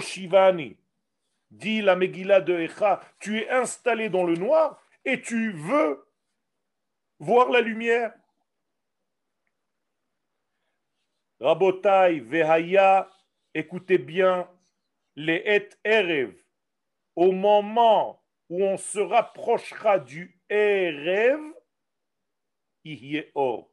Shivani, 0.00 0.76
dit 1.50 1.80
la 1.80 1.96
Megillah 1.96 2.40
de 2.40 2.58
Echa, 2.58 3.00
tu 3.20 3.38
es 3.38 3.48
installé 3.50 4.08
dans 4.08 4.24
le 4.24 4.34
noir 4.34 4.83
et 5.04 5.20
tu 5.20 5.52
veux 5.52 6.04
voir 7.18 7.50
la 7.50 7.60
lumière. 7.60 8.14
Rabotai, 11.40 12.20
Vehaya, 12.20 13.10
écoutez 13.52 13.98
bien, 13.98 14.48
les 15.16 15.42
Et 15.44 15.68
Erev, 15.84 16.34
au 17.16 17.32
moment 17.32 18.22
où 18.48 18.64
on 18.64 18.76
se 18.76 18.98
rapprochera 18.98 19.98
du 19.98 20.40
Erev, 20.48 21.40
est 22.84 23.30
or. 23.34 23.70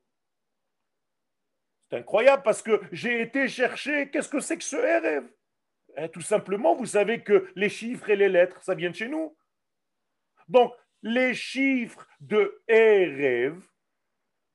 C'est 1.89 1.97
incroyable 1.97 2.43
parce 2.43 2.61
que 2.61 2.81
j'ai 2.91 3.21
été 3.21 3.47
chercher 3.47 4.09
qu'est-ce 4.09 4.29
que 4.29 4.39
c'est 4.39 4.57
que 4.57 4.63
ce 4.63 4.77
Erev? 4.77 5.27
Eh, 5.97 6.09
Tout 6.09 6.21
simplement, 6.21 6.75
vous 6.75 6.85
savez 6.85 7.21
que 7.21 7.51
les 7.55 7.69
chiffres 7.69 8.09
et 8.09 8.15
les 8.15 8.29
lettres, 8.29 8.61
ça 8.63 8.75
vient 8.75 8.89
de 8.89 8.95
chez 8.95 9.09
nous. 9.09 9.35
Donc, 10.47 10.73
les 11.03 11.33
chiffres 11.33 12.07
de 12.19 12.61
Erev, 12.67 13.61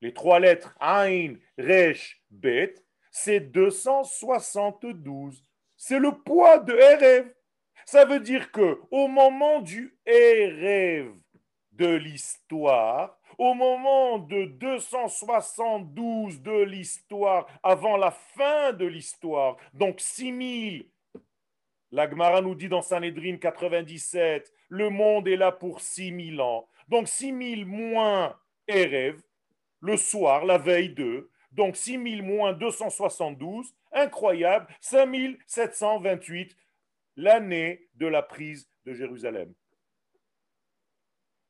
les 0.00 0.12
trois 0.12 0.40
lettres 0.40 0.76
Ain, 0.80 1.34
Resh, 1.58 2.22
Bet, 2.30 2.74
c'est 3.10 3.40
272. 3.40 5.42
C'est 5.76 5.98
le 5.98 6.12
poids 6.12 6.58
de 6.58 6.74
Erev. 6.74 7.32
Ça 7.84 8.04
veut 8.04 8.20
dire 8.20 8.50
que 8.50 8.80
au 8.90 9.08
moment 9.08 9.60
du 9.60 9.96
rêve 10.06 11.12
de 11.72 11.94
l'histoire, 11.94 13.18
au 13.38 13.54
moment 13.54 14.18
de 14.18 14.46
272 14.46 16.40
de 16.40 16.62
l'histoire, 16.62 17.46
avant 17.62 17.96
la 17.96 18.10
fin 18.10 18.72
de 18.72 18.86
l'histoire, 18.86 19.56
donc 19.72 20.00
6000, 20.00 20.88
l'Agmara 21.90 22.40
nous 22.40 22.54
dit 22.54 22.68
dans 22.68 22.82
Sanhedrin 22.82 23.36
97, 23.36 24.52
le 24.68 24.90
monde 24.90 25.28
est 25.28 25.36
là 25.36 25.52
pour 25.52 25.80
6000 25.80 26.40
ans. 26.40 26.68
Donc 26.88 27.08
6000 27.08 27.66
moins 27.66 28.36
Erev, 28.68 29.20
le 29.80 29.96
soir, 29.96 30.44
la 30.44 30.58
veille 30.58 30.90
de, 30.90 31.30
donc 31.52 31.76
6000 31.76 32.22
moins 32.22 32.52
272, 32.52 33.74
incroyable, 33.92 34.66
5728, 34.80 36.56
l'année 37.16 37.88
de 37.94 38.06
la 38.06 38.22
prise 38.22 38.68
de 38.84 38.92
Jérusalem. 38.92 39.52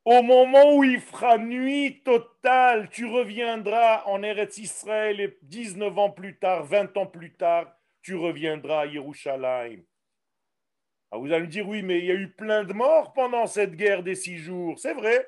Au 0.05 0.22
moment 0.22 0.77
où 0.77 0.85
il 0.85 1.01
fera 1.01 1.37
nuit 1.37 2.01
totale, 2.05 2.88
tu 2.90 3.07
reviendras 3.07 4.05
en 4.07 4.22
Eretz 4.22 4.59
Israël 4.59 5.20
et 5.20 5.37
19 5.42 5.99
ans 5.99 6.11
plus 6.11 6.38
tard, 6.38 6.64
20 6.64 6.96
ans 6.96 7.07
plus 7.07 7.35
tard, 7.35 7.72
tu 8.03 8.14
reviendras 8.14 8.83
à 8.83 8.87
Yerushalayim. 8.87 9.83
Ah, 11.16 11.18
vous 11.18 11.33
allez 11.33 11.46
me 11.46 11.50
dire, 11.50 11.66
oui, 11.66 11.83
mais 11.83 11.98
il 12.00 12.05
y 12.05 12.11
a 12.11 12.14
eu 12.14 12.31
plein 12.31 12.62
de 12.64 12.74
morts 12.74 13.14
pendant 13.14 13.46
cette 13.46 13.74
guerre 13.74 14.02
des 14.02 14.14
six 14.14 14.37
jours. 14.37 14.79
C'est 14.79 14.92
vrai. 14.92 15.26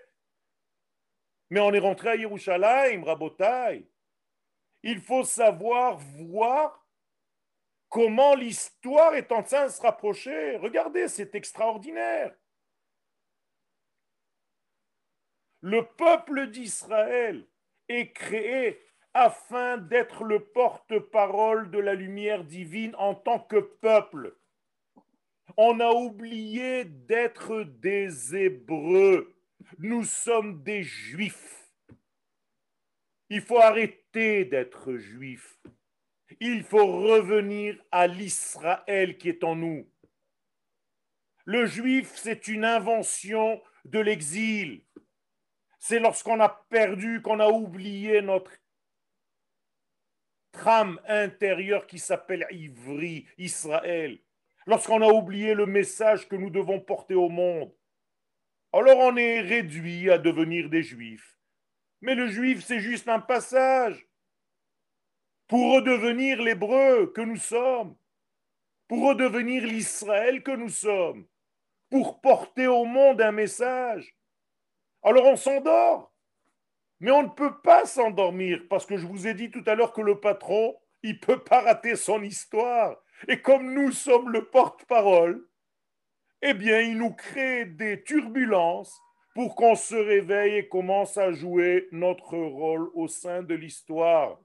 Mais 1.48 1.61
on 1.61 1.72
est 1.72 1.79
rentré 1.79 2.11
à 2.11 2.16
Yerushalayim, 2.16 3.03
Rabotai. 3.05 3.88
Il 4.83 5.01
faut 5.01 5.24
savoir 5.24 5.96
voir 5.96 6.87
comment 7.88 8.35
l'histoire 8.35 9.14
est 9.14 9.33
en 9.33 9.42
train 9.42 9.64
de 9.64 9.70
se 9.70 9.81
rapprocher. 9.81 10.59
Regardez, 10.59 11.09
c'est 11.09 11.35
extraordinaire. 11.35 12.35
Le 15.62 15.87
peuple 15.87 16.48
d'Israël 16.48 17.46
est 17.88 18.12
créé 18.12 18.79
afin 19.14 19.79
d'être 19.79 20.22
le 20.22 20.44
porte-parole 20.44 21.70
de 21.70 21.79
la 21.79 21.94
lumière 21.94 22.44
divine 22.44 22.94
en 22.98 23.14
tant 23.14 23.40
que 23.40 23.57
peuple. 23.57 24.37
On 25.61 25.81
a 25.81 25.90
oublié 25.90 26.85
d'être 26.85 27.64
des 27.64 28.37
Hébreux. 28.37 29.37
Nous 29.79 30.05
sommes 30.05 30.62
des 30.62 30.85
Juifs. 30.85 31.68
Il 33.29 33.40
faut 33.40 33.59
arrêter 33.59 34.44
d'être 34.44 34.94
Juifs. 34.99 35.59
Il 36.38 36.62
faut 36.62 36.87
revenir 36.87 37.77
à 37.90 38.07
l'Israël 38.07 39.18
qui 39.18 39.31
est 39.31 39.42
en 39.42 39.57
nous. 39.57 39.90
Le 41.44 41.66
Juif, 41.66 42.12
c'est 42.14 42.47
une 42.47 42.64
invention 42.64 43.61
de 43.85 43.99
l'exil. 43.99 44.85
C'est 45.81 45.99
lorsqu'on 45.99 46.38
a 46.38 46.51
perdu, 46.71 47.21
qu'on 47.21 47.40
a 47.40 47.49
oublié 47.49 48.23
notre 48.23 48.53
trame 50.53 51.01
intérieure 51.09 51.88
qui 51.88 51.99
s'appelle 51.99 52.47
Ivry, 52.53 53.27
Israël. 53.38 54.21
Lorsqu'on 54.68 55.00
a 55.00 55.11
oublié 55.11 55.54
le 55.54 55.64
message 55.64 56.28
que 56.28 56.37
nous 56.37 56.50
devons 56.50 56.78
porter 56.78 57.14
au 57.14 57.31
monde. 57.31 57.72
Alors 58.74 58.98
on 58.98 59.16
est 59.16 59.40
réduit 59.40 60.11
à 60.11 60.18
devenir 60.18 60.68
des 60.68 60.83
juifs. 60.83 61.38
Mais 62.02 62.14
le 62.14 62.28
juif, 62.28 62.62
c'est 62.62 62.78
juste 62.78 63.09
un 63.09 63.18
passage 63.18 64.07
pour 65.46 65.72
redevenir 65.72 66.42
l'hébreu 66.42 67.11
que 67.14 67.22
nous 67.22 67.38
sommes, 67.38 67.96
pour 68.88 69.09
redevenir 69.09 69.64
l'Israël 69.64 70.42
que 70.42 70.50
nous 70.50 70.68
sommes, 70.68 71.26
pour 71.88 72.20
porter 72.20 72.66
au 72.66 72.85
monde 72.85 73.22
un 73.22 73.33
message. 73.33 74.14
Alors 75.02 75.24
on 75.24 75.37
s'endort. 75.37 76.12
Mais 77.00 77.11
on 77.11 77.22
ne 77.22 77.28
peut 77.28 77.59
pas 77.62 77.87
s'endormir 77.87 78.66
parce 78.68 78.85
que 78.85 78.98
je 78.98 79.07
vous 79.07 79.26
ai 79.26 79.33
dit 79.33 79.50
tout 79.50 79.64
à 79.64 79.74
l'heure 79.74 79.94
que 79.94 80.02
le 80.02 80.20
patron, 80.20 80.76
il 81.02 81.14
ne 81.14 81.20
peut 81.20 81.42
pas 81.42 81.62
rater 81.62 81.96
son 81.96 82.22
histoire. 82.22 83.02
Et 83.26 83.40
comme 83.40 83.74
nous 83.74 83.90
sommes 83.90 84.31
le 84.31 84.44
porte-parole, 84.44 85.44
eh 86.42 86.54
bien, 86.54 86.81
il 86.81 86.98
nous 86.98 87.12
crée 87.12 87.64
des 87.64 88.02
turbulences 88.04 89.00
pour 89.35 89.57
qu'on 89.57 89.74
se 89.74 89.94
réveille 89.94 90.57
et 90.57 90.68
commence 90.68 91.16
à 91.16 91.33
jouer 91.33 91.88
notre 91.90 92.37
rôle 92.37 92.90
au 92.94 93.09
sein 93.09 93.42
de 93.42 93.54
l'histoire. 93.54 94.38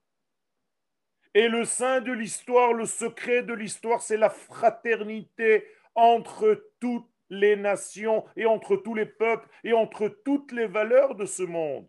Et 1.35 1.47
le 1.47 1.65
sein 1.65 2.01
de 2.01 2.11
l'histoire, 2.11 2.73
le 2.73 2.85
secret 2.85 3.43
de 3.43 3.53
l'histoire, 3.53 4.01
c'est 4.01 4.17
la 4.17 4.29
fraternité 4.29 5.65
entre 5.95 6.69
toutes 6.79 7.09
les 7.29 7.55
nations 7.55 8.23
et 8.35 8.45
entre 8.45 8.75
tous 8.75 8.93
les 8.93 9.05
peuples 9.05 9.47
et 9.63 9.73
entre 9.73 10.07
toutes 10.07 10.51
les 10.51 10.67
valeurs 10.67 11.15
de 11.15 11.25
ce 11.25 11.43
monde. 11.43 11.87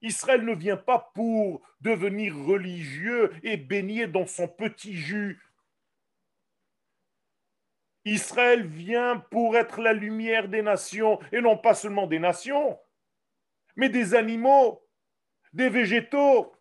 Israël 0.00 0.44
ne 0.44 0.54
vient 0.54 0.76
pas 0.76 1.10
pour 1.14 1.62
devenir 1.80 2.36
religieux 2.36 3.32
et 3.42 3.56
baigner 3.56 4.06
dans 4.06 4.26
son 4.26 4.48
petit 4.48 4.94
jus. 4.94 5.40
Israël 8.04 8.66
vient 8.66 9.18
pour 9.30 9.56
être 9.56 9.80
la 9.80 9.92
lumière 9.92 10.48
des 10.48 10.62
nations, 10.62 11.18
et 11.32 11.40
non 11.40 11.56
pas 11.56 11.74
seulement 11.74 12.06
des 12.06 12.18
nations, 12.18 12.78
mais 13.76 13.88
des 13.88 14.14
animaux, 14.14 14.86
des 15.52 15.68
végétaux, 15.68 16.52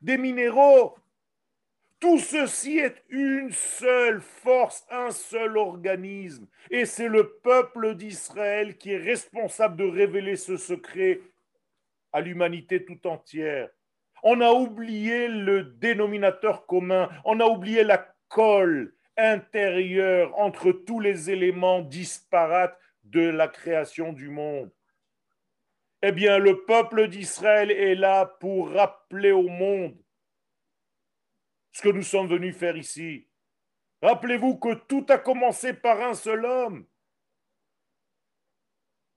des 0.00 0.18
minéraux, 0.18 0.96
tout 2.00 2.18
ceci 2.18 2.78
est 2.78 3.02
une 3.08 3.50
seule 3.50 4.20
force, 4.20 4.84
un 4.90 5.10
seul 5.10 5.56
organisme. 5.56 6.46
Et 6.70 6.84
c'est 6.84 7.08
le 7.08 7.36
peuple 7.42 7.94
d'Israël 7.94 8.76
qui 8.76 8.92
est 8.92 8.98
responsable 8.98 9.76
de 9.76 9.84
révéler 9.84 10.36
ce 10.36 10.58
secret 10.58 11.22
à 12.12 12.20
l'humanité 12.20 12.84
tout 12.84 13.06
entière. 13.06 13.70
On 14.22 14.40
a 14.42 14.52
oublié 14.52 15.28
le 15.28 15.64
dénominateur 15.64 16.66
commun, 16.66 17.08
on 17.24 17.40
a 17.40 17.46
oublié 17.46 17.84
la 17.84 18.06
colle 18.28 18.93
intérieure 19.16 20.38
entre 20.38 20.72
tous 20.72 21.00
les 21.00 21.30
éléments 21.30 21.80
disparates 21.80 22.78
de 23.04 23.20
la 23.20 23.48
création 23.48 24.12
du 24.12 24.28
monde. 24.28 24.70
Eh 26.02 26.12
bien, 26.12 26.38
le 26.38 26.64
peuple 26.64 27.08
d'Israël 27.08 27.70
est 27.70 27.94
là 27.94 28.26
pour 28.26 28.70
rappeler 28.70 29.32
au 29.32 29.48
monde 29.48 29.96
ce 31.72 31.82
que 31.82 31.88
nous 31.88 32.02
sommes 32.02 32.28
venus 32.28 32.56
faire 32.56 32.76
ici. 32.76 33.26
Rappelez-vous 34.02 34.58
que 34.58 34.74
tout 34.74 35.06
a 35.08 35.18
commencé 35.18 35.72
par 35.72 36.00
un 36.02 36.14
seul 36.14 36.44
homme. 36.44 36.86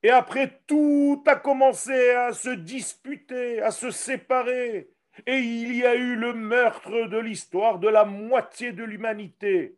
Et 0.01 0.09
après, 0.09 0.61
tout 0.65 1.23
a 1.27 1.35
commencé 1.35 2.11
à 2.11 2.31
se 2.31 2.49
disputer, 2.49 3.61
à 3.61 3.71
se 3.71 3.91
séparer. 3.91 4.89
Et 5.25 5.37
il 5.39 5.75
y 5.75 5.85
a 5.85 5.95
eu 5.95 6.15
le 6.15 6.33
meurtre 6.33 7.07
de 7.07 7.17
l'histoire 7.17 7.79
de 7.79 7.89
la 7.89 8.05
moitié 8.05 8.71
de 8.71 8.83
l'humanité. 8.83 9.77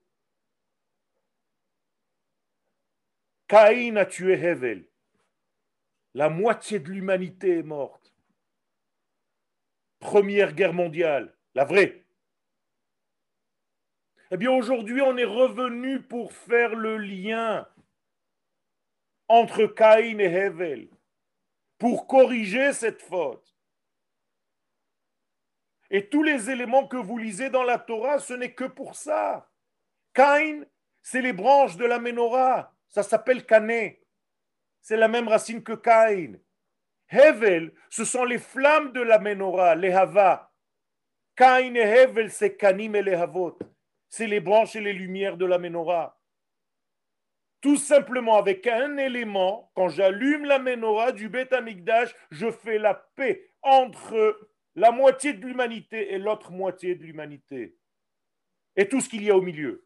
Caïn 3.49 3.95
a 3.97 4.05
tué 4.05 4.33
Hevel. 4.33 4.87
La 6.13 6.29
moitié 6.29 6.77
de 6.77 6.91
l'humanité 6.91 7.57
est 7.57 7.63
morte. 7.63 8.13
Première 9.97 10.53
guerre 10.53 10.73
mondiale, 10.73 11.35
la 11.55 11.65
vraie. 11.65 12.05
Eh 14.29 14.37
bien, 14.37 14.51
aujourd'hui, 14.51 15.01
on 15.01 15.17
est 15.17 15.25
revenu 15.25 15.99
pour 15.99 16.31
faire 16.31 16.75
le 16.75 16.97
lien 16.97 17.67
entre 19.27 19.65
Caïn 19.65 20.19
et 20.19 20.31
Hevel, 20.31 20.87
pour 21.79 22.05
corriger 22.05 22.71
cette 22.71 23.01
faute. 23.01 23.57
Et 25.89 26.07
tous 26.07 26.21
les 26.21 26.51
éléments 26.51 26.87
que 26.87 26.97
vous 26.97 27.17
lisez 27.17 27.49
dans 27.49 27.63
la 27.63 27.79
Torah, 27.79 28.19
ce 28.19 28.35
n'est 28.35 28.53
que 28.53 28.65
pour 28.65 28.93
ça. 28.93 29.49
Caïn, 30.13 30.67
c'est 31.01 31.23
les 31.23 31.33
branches 31.33 31.77
de 31.77 31.85
la 31.85 31.97
menorah. 31.97 32.75
Ça 32.89 33.03
s'appelle 33.03 33.45
Cané. 33.45 34.03
C'est 34.81 34.97
la 34.97 35.07
même 35.07 35.27
racine 35.27 35.63
que 35.63 35.73
Caïn. 35.73 36.39
Hevel, 37.09 37.73
ce 37.89 38.05
sont 38.05 38.23
les 38.23 38.37
flammes 38.37 38.91
de 38.91 39.01
la 39.01 39.19
menorah, 39.19 39.75
les 39.75 39.91
Hava. 39.91 40.51
Caïn 41.35 41.75
et 41.75 41.79
Hevel, 41.79 42.31
c'est 42.31 42.55
Kanim 42.55 42.95
et 42.95 43.01
les 43.01 43.15
Havot 43.15 43.57
c'est 44.09 44.27
les 44.27 44.39
branches 44.39 44.75
et 44.75 44.81
les 44.81 44.93
lumières 44.93 45.37
de 45.37 45.45
la 45.45 45.59
menorah. 45.59 46.19
Tout 47.61 47.77
simplement 47.77 48.37
avec 48.37 48.65
un 48.67 48.97
élément, 48.97 49.71
quand 49.75 49.89
j'allume 49.89 50.45
la 50.45 50.59
menorah 50.59 51.11
du 51.11 51.29
Beth 51.29 51.53
Amikdash, 51.53 52.13
je 52.31 52.49
fais 52.49 52.79
la 52.79 52.93
paix 52.93 53.51
entre 53.61 54.49
la 54.75 54.91
moitié 54.91 55.33
de 55.33 55.45
l'humanité 55.45 56.13
et 56.13 56.17
l'autre 56.17 56.51
moitié 56.51 56.95
de 56.95 57.03
l'humanité. 57.03 57.77
Et 58.75 58.87
tout 58.87 59.01
ce 59.01 59.09
qu'il 59.09 59.23
y 59.23 59.29
a 59.29 59.35
au 59.35 59.41
milieu. 59.41 59.85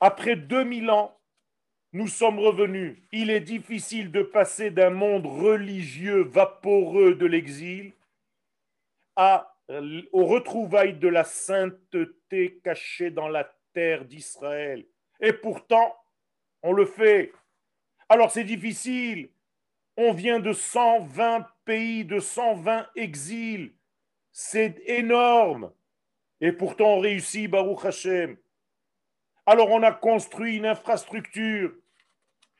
Après 0.00 0.36
2000 0.36 0.90
ans, 0.90 1.16
nous 1.92 2.08
sommes 2.08 2.38
revenus. 2.38 2.98
Il 3.12 3.30
est 3.30 3.40
difficile 3.40 4.10
de 4.10 4.22
passer 4.22 4.70
d'un 4.70 4.90
monde 4.90 5.26
religieux 5.26 6.22
vaporeux 6.22 7.14
de 7.14 7.26
l'exil 7.26 7.92
à 9.16 9.50
euh, 9.70 10.02
aux 10.12 10.26
retrouvailles 10.26 10.94
de 10.94 11.06
la 11.06 11.22
sainteté 11.22 12.60
cachée 12.64 13.10
dans 13.10 13.28
la 13.28 13.52
terre 13.72 14.04
d'Israël. 14.04 14.84
Et 15.20 15.32
pourtant, 15.32 15.96
on 16.62 16.72
le 16.72 16.86
fait. 16.86 17.32
Alors 18.08 18.32
c'est 18.32 18.44
difficile. 18.44 19.30
On 19.96 20.12
vient 20.12 20.40
de 20.40 20.52
120 20.52 21.46
pays, 21.64 22.04
de 22.04 22.18
120 22.18 22.88
exils. 22.96 23.72
C'est 24.32 24.82
énorme. 24.86 25.72
Et 26.40 26.52
pourtant, 26.52 26.96
on 26.96 27.00
réussit, 27.00 27.48
Baruch 27.48 27.84
Hashem. 27.84 28.36
Alors, 29.46 29.70
on 29.70 29.82
a 29.82 29.92
construit 29.92 30.56
une 30.56 30.66
infrastructure. 30.66 31.72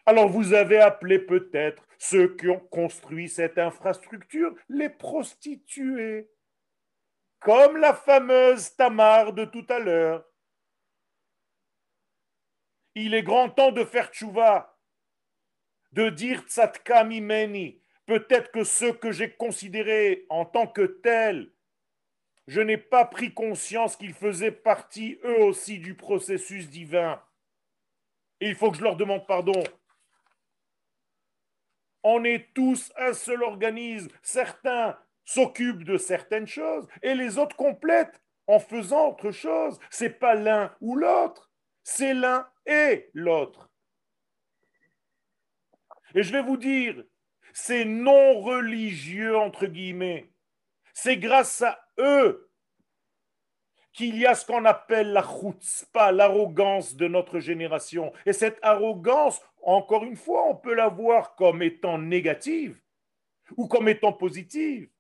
Alors, 0.06 0.28
vous 0.28 0.54
avez 0.54 0.80
appelé 0.80 1.18
peut-être 1.18 1.86
ceux 1.98 2.34
qui 2.36 2.48
ont 2.48 2.58
construit 2.58 3.28
cette 3.28 3.58
infrastructure 3.58 4.54
les 4.68 4.88
prostituées. 4.88 6.30
Comme 7.40 7.76
la 7.76 7.94
fameuse 7.94 8.74
Tamar 8.76 9.32
de 9.32 9.44
tout 9.44 9.66
à 9.68 9.78
l'heure. 9.78 10.24
Il 12.94 13.14
est 13.14 13.22
grand 13.22 13.50
temps 13.50 13.72
de 13.72 13.84
faire 13.84 14.10
tchouva, 14.10 14.76
de 15.92 16.10
dire 16.10 16.42
tzatka 16.42 17.04
mimeni. 17.04 17.80
Peut-être 18.04 18.50
que 18.50 18.64
ceux 18.64 18.92
que 18.92 19.12
j'ai 19.12 19.30
considérés 19.36 20.26
en 20.28 20.44
tant 20.44 20.66
que 20.66 20.82
tels, 20.82 21.52
je 22.50 22.60
n'ai 22.60 22.78
pas 22.78 23.04
pris 23.04 23.32
conscience 23.32 23.94
qu'ils 23.94 24.12
faisaient 24.12 24.50
partie 24.50 25.20
eux 25.22 25.44
aussi 25.44 25.78
du 25.78 25.94
processus 25.94 26.68
divin. 26.68 27.22
Et 28.40 28.48
il 28.48 28.56
faut 28.56 28.72
que 28.72 28.76
je 28.76 28.82
leur 28.82 28.96
demande 28.96 29.24
pardon. 29.24 29.62
On 32.02 32.24
est 32.24 32.52
tous 32.52 32.92
un 32.96 33.12
seul 33.12 33.44
organisme. 33.44 34.08
Certains 34.24 34.98
s'occupent 35.24 35.84
de 35.84 35.96
certaines 35.96 36.48
choses 36.48 36.88
et 37.02 37.14
les 37.14 37.38
autres 37.38 37.54
complètent 37.54 38.20
en 38.48 38.58
faisant 38.58 39.10
autre 39.10 39.30
chose. 39.30 39.78
C'est 39.88 40.18
pas 40.18 40.34
l'un 40.34 40.74
ou 40.80 40.96
l'autre, 40.96 41.52
c'est 41.84 42.14
l'un 42.14 42.50
et 42.66 43.10
l'autre. 43.14 43.70
Et 46.16 46.24
je 46.24 46.32
vais 46.32 46.42
vous 46.42 46.56
dire, 46.56 47.00
c'est 47.52 47.84
non 47.84 48.40
religieux 48.40 49.36
entre 49.36 49.66
guillemets. 49.66 50.29
C'est 51.02 51.16
grâce 51.16 51.62
à 51.62 51.80
eux 51.98 52.50
qu'il 53.94 54.18
y 54.18 54.26
a 54.26 54.34
ce 54.34 54.44
qu'on 54.44 54.66
appelle 54.66 55.12
la 55.12 55.22
chutzpah, 55.22 56.12
l'arrogance 56.12 56.94
de 56.94 57.08
notre 57.08 57.40
génération. 57.40 58.12
Et 58.26 58.34
cette 58.34 58.58
arrogance, 58.60 59.40
encore 59.62 60.04
une 60.04 60.16
fois, 60.16 60.50
on 60.50 60.56
peut 60.56 60.74
la 60.74 60.88
voir 60.88 61.36
comme 61.36 61.62
étant 61.62 61.96
négative 61.96 62.78
ou 63.56 63.66
comme 63.66 63.88
étant 63.88 64.12
positive. 64.12 64.90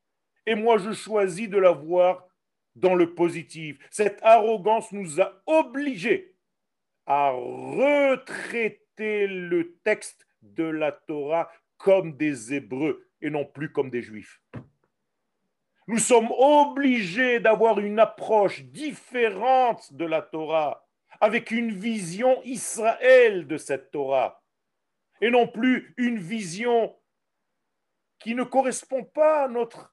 Et 0.46 0.54
moi, 0.54 0.78
je 0.78 0.92
choisis 0.92 1.50
de 1.50 1.58
la 1.58 1.72
voir 1.72 2.26
dans 2.74 2.94
le 2.94 3.14
positif. 3.14 3.78
Cette 3.90 4.22
arrogance 4.22 4.92
nous 4.92 5.20
a 5.20 5.42
obligés 5.44 6.34
à 7.04 7.28
retraiter 7.28 9.26
le 9.26 9.76
texte 9.84 10.26
de 10.40 10.64
la 10.64 10.92
Torah 10.92 11.50
comme 11.76 12.16
des 12.16 12.54
Hébreux 12.54 13.06
et 13.20 13.28
non 13.28 13.44
plus 13.44 13.70
comme 13.70 13.90
des 13.90 14.00
Juifs. 14.00 14.40
Nous 15.90 15.98
sommes 15.98 16.30
obligés 16.30 17.40
d'avoir 17.40 17.80
une 17.80 17.98
approche 17.98 18.62
différente 18.62 19.92
de 19.92 20.04
la 20.04 20.22
Torah, 20.22 20.86
avec 21.20 21.50
une 21.50 21.72
vision 21.72 22.40
Israël 22.44 23.48
de 23.48 23.56
cette 23.56 23.90
Torah, 23.90 24.40
et 25.20 25.32
non 25.32 25.48
plus 25.48 25.92
une 25.96 26.20
vision 26.20 26.96
qui 28.20 28.36
ne 28.36 28.44
correspond 28.44 29.02
pas 29.02 29.46
à 29.46 29.48
notre 29.48 29.92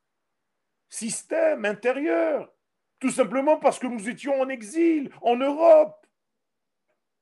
système 0.87 1.65
intérieur, 1.65 2.53
tout 2.99 3.09
simplement 3.09 3.57
parce 3.57 3.79
que 3.79 3.87
nous 3.87 4.07
étions 4.07 4.39
en 4.39 4.49
exil, 4.49 5.09
en 5.23 5.35
Europe, 5.37 6.05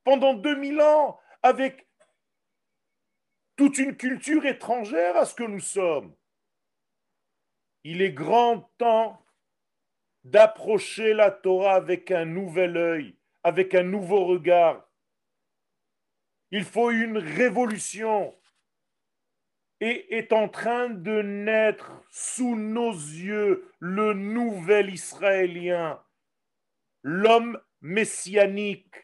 pendant 0.03 0.33
2000 0.33 0.81
ans, 0.81 1.17
avec 1.43 1.87
toute 3.55 3.77
une 3.77 3.95
culture 3.95 4.45
étrangère 4.45 5.15
à 5.15 5.25
ce 5.25 5.33
que 5.33 5.43
nous 5.43 5.61
sommes 5.61 6.13
il 7.85 8.01
est 8.01 8.11
grand 8.11 8.67
temps 8.79 9.23
d'approcher 10.23 11.13
la 11.13 11.29
Torah 11.29 11.75
avec 11.75 12.09
un 12.09 12.25
nouvel 12.25 12.77
œil, 12.77 13.15
avec 13.43 13.75
un 13.75 13.83
nouveau 13.83 14.25
regard. 14.25 14.89
Il 16.49 16.63
faut 16.63 16.89
une 16.89 17.19
révolution 17.19 18.35
et 19.81 20.17
est 20.17 20.33
en 20.33 20.49
train 20.49 20.89
de 20.89 21.21
naître 21.21 21.91
sous 22.09 22.55
nos 22.55 22.91
yeux 22.91 23.71
le 23.77 24.15
nouvel 24.15 24.91
Israélien, 24.91 26.01
l'homme 27.03 27.61
messianique. 27.81 28.95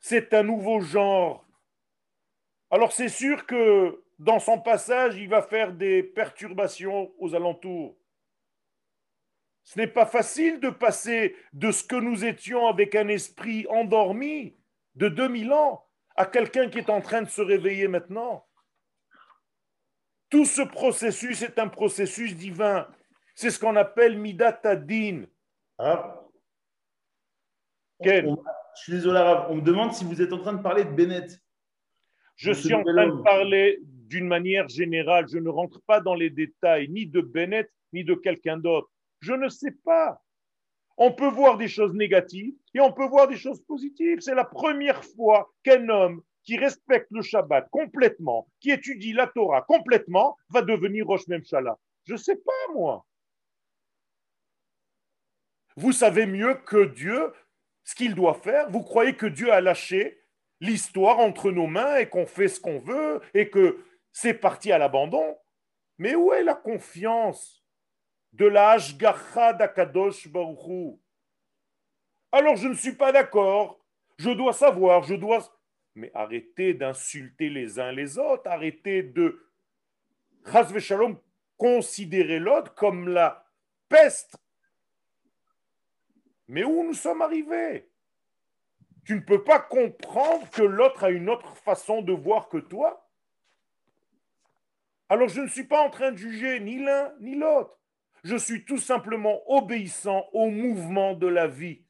C'est 0.00 0.32
un 0.32 0.44
nouveau 0.44 0.80
genre. 0.80 1.46
Alors 2.70 2.92
c'est 2.92 3.10
sûr 3.10 3.44
que 3.44 4.02
dans 4.18 4.38
son 4.38 4.58
passage, 4.58 5.16
il 5.16 5.28
va 5.28 5.42
faire 5.42 5.74
des 5.74 6.02
perturbations 6.02 7.12
aux 7.18 7.34
alentours. 7.34 7.97
Ce 9.68 9.78
n'est 9.78 9.86
pas 9.86 10.06
facile 10.06 10.60
de 10.60 10.70
passer 10.70 11.36
de 11.52 11.70
ce 11.72 11.84
que 11.84 11.96
nous 11.96 12.24
étions 12.24 12.68
avec 12.68 12.94
un 12.94 13.06
esprit 13.08 13.66
endormi 13.68 14.56
de 14.94 15.10
2000 15.10 15.52
ans 15.52 15.84
à 16.16 16.24
quelqu'un 16.24 16.70
qui 16.70 16.78
est 16.78 16.88
en 16.88 17.02
train 17.02 17.20
de 17.20 17.28
se 17.28 17.42
réveiller 17.42 17.86
maintenant. 17.86 18.46
Tout 20.30 20.46
ce 20.46 20.62
processus 20.62 21.42
est 21.42 21.58
un 21.58 21.68
processus 21.68 22.34
divin. 22.34 22.88
C'est 23.34 23.50
ce 23.50 23.60
qu'on 23.60 23.76
appelle 23.76 24.18
Midat 24.18 24.58
Adin. 24.64 25.24
Ah. 25.76 26.18
je 28.02 28.36
suis 28.74 28.92
désolé, 28.94 29.20
on 29.50 29.56
me 29.56 29.60
demande 29.60 29.92
si 29.92 30.06
vous 30.06 30.22
êtes 30.22 30.32
en 30.32 30.38
train 30.38 30.54
de 30.54 30.62
parler 30.62 30.84
de 30.84 30.92
Bennett. 30.92 31.38
Je 32.36 32.52
suis 32.52 32.72
en 32.72 32.82
train 32.82 33.06
de 33.06 33.22
parler 33.22 33.80
d'une 33.82 34.28
manière 34.28 34.66
générale. 34.68 35.26
Je 35.30 35.36
ne 35.36 35.50
rentre 35.50 35.82
pas 35.82 36.00
dans 36.00 36.14
les 36.14 36.30
détails 36.30 36.88
ni 36.88 37.06
de 37.06 37.20
Bennett 37.20 37.70
ni 37.92 38.02
de 38.02 38.14
quelqu'un 38.14 38.56
d'autre. 38.56 38.90
Je 39.20 39.32
ne 39.32 39.48
sais 39.48 39.72
pas. 39.84 40.22
On 40.96 41.12
peut 41.12 41.28
voir 41.28 41.56
des 41.56 41.68
choses 41.68 41.94
négatives 41.94 42.54
et 42.74 42.80
on 42.80 42.92
peut 42.92 43.06
voir 43.06 43.28
des 43.28 43.36
choses 43.36 43.62
positives. 43.64 44.20
C'est 44.20 44.34
la 44.34 44.44
première 44.44 45.04
fois 45.04 45.52
qu'un 45.62 45.88
homme 45.88 46.22
qui 46.42 46.56
respecte 46.56 47.08
le 47.10 47.22
Shabbat 47.22 47.68
complètement, 47.70 48.48
qui 48.60 48.70
étudie 48.70 49.12
la 49.12 49.26
Torah 49.26 49.62
complètement, 49.62 50.36
va 50.48 50.62
devenir 50.62 51.06
Rosh 51.06 51.28
Memshala. 51.28 51.78
Je 52.04 52.14
ne 52.14 52.18
sais 52.18 52.36
pas, 52.36 52.72
moi. 52.74 53.04
Vous 55.76 55.92
savez 55.92 56.26
mieux 56.26 56.54
que 56.54 56.86
Dieu 56.86 57.32
ce 57.84 57.94
qu'il 57.94 58.14
doit 58.14 58.34
faire. 58.34 58.68
Vous 58.70 58.82
croyez 58.82 59.14
que 59.14 59.26
Dieu 59.26 59.52
a 59.52 59.60
lâché 59.60 60.20
l'histoire 60.60 61.20
entre 61.20 61.50
nos 61.52 61.66
mains 61.66 61.96
et 61.96 62.08
qu'on 62.08 62.26
fait 62.26 62.48
ce 62.48 62.60
qu'on 62.60 62.78
veut 62.78 63.20
et 63.34 63.48
que 63.48 63.84
c'est 64.10 64.34
parti 64.34 64.72
à 64.72 64.78
l'abandon. 64.78 65.38
Mais 65.98 66.14
où 66.14 66.32
est 66.32 66.42
la 66.42 66.54
confiance 66.54 67.64
de 68.32 68.46
la 68.46 68.70
Ashgacha 68.70 69.52
d'Akadosh 69.52 70.28
Baruchou 70.28 71.00
Alors 72.32 72.56
je 72.56 72.68
ne 72.68 72.74
suis 72.74 72.94
pas 72.94 73.12
d'accord, 73.12 73.84
je 74.18 74.30
dois 74.30 74.52
savoir, 74.52 75.02
je 75.02 75.14
dois... 75.14 75.54
Mais 75.94 76.12
arrêtez 76.14 76.74
d'insulter 76.74 77.50
les 77.50 77.80
uns 77.80 77.90
les 77.90 78.18
autres, 78.18 78.48
arrêtez 78.48 79.02
de, 79.02 79.48
Shalom, 80.78 81.18
considérer 81.56 82.38
l'autre 82.38 82.74
comme 82.74 83.08
la 83.08 83.46
peste. 83.88 84.36
Mais 86.46 86.64
où 86.64 86.84
nous 86.84 86.94
sommes 86.94 87.22
arrivés? 87.22 87.90
Tu 89.04 89.14
ne 89.14 89.20
peux 89.20 89.42
pas 89.42 89.60
comprendre 89.60 90.48
que 90.50 90.62
l'autre 90.62 91.04
a 91.04 91.10
une 91.10 91.28
autre 91.28 91.56
façon 91.56 92.02
de 92.02 92.12
voir 92.12 92.48
que 92.48 92.58
toi? 92.58 93.08
Alors 95.08 95.28
je 95.28 95.40
ne 95.40 95.48
suis 95.48 95.64
pas 95.64 95.82
en 95.82 95.90
train 95.90 96.12
de 96.12 96.16
juger 96.16 96.60
ni 96.60 96.78
l'un 96.78 97.14
ni 97.20 97.34
l'autre. 97.34 97.77
Je 98.28 98.36
suis 98.36 98.66
tout 98.66 98.76
simplement 98.76 99.40
obéissant 99.50 100.28
au 100.34 100.50
mouvement 100.50 101.14
de 101.14 101.26
la 101.26 101.46
vie. 101.46 101.82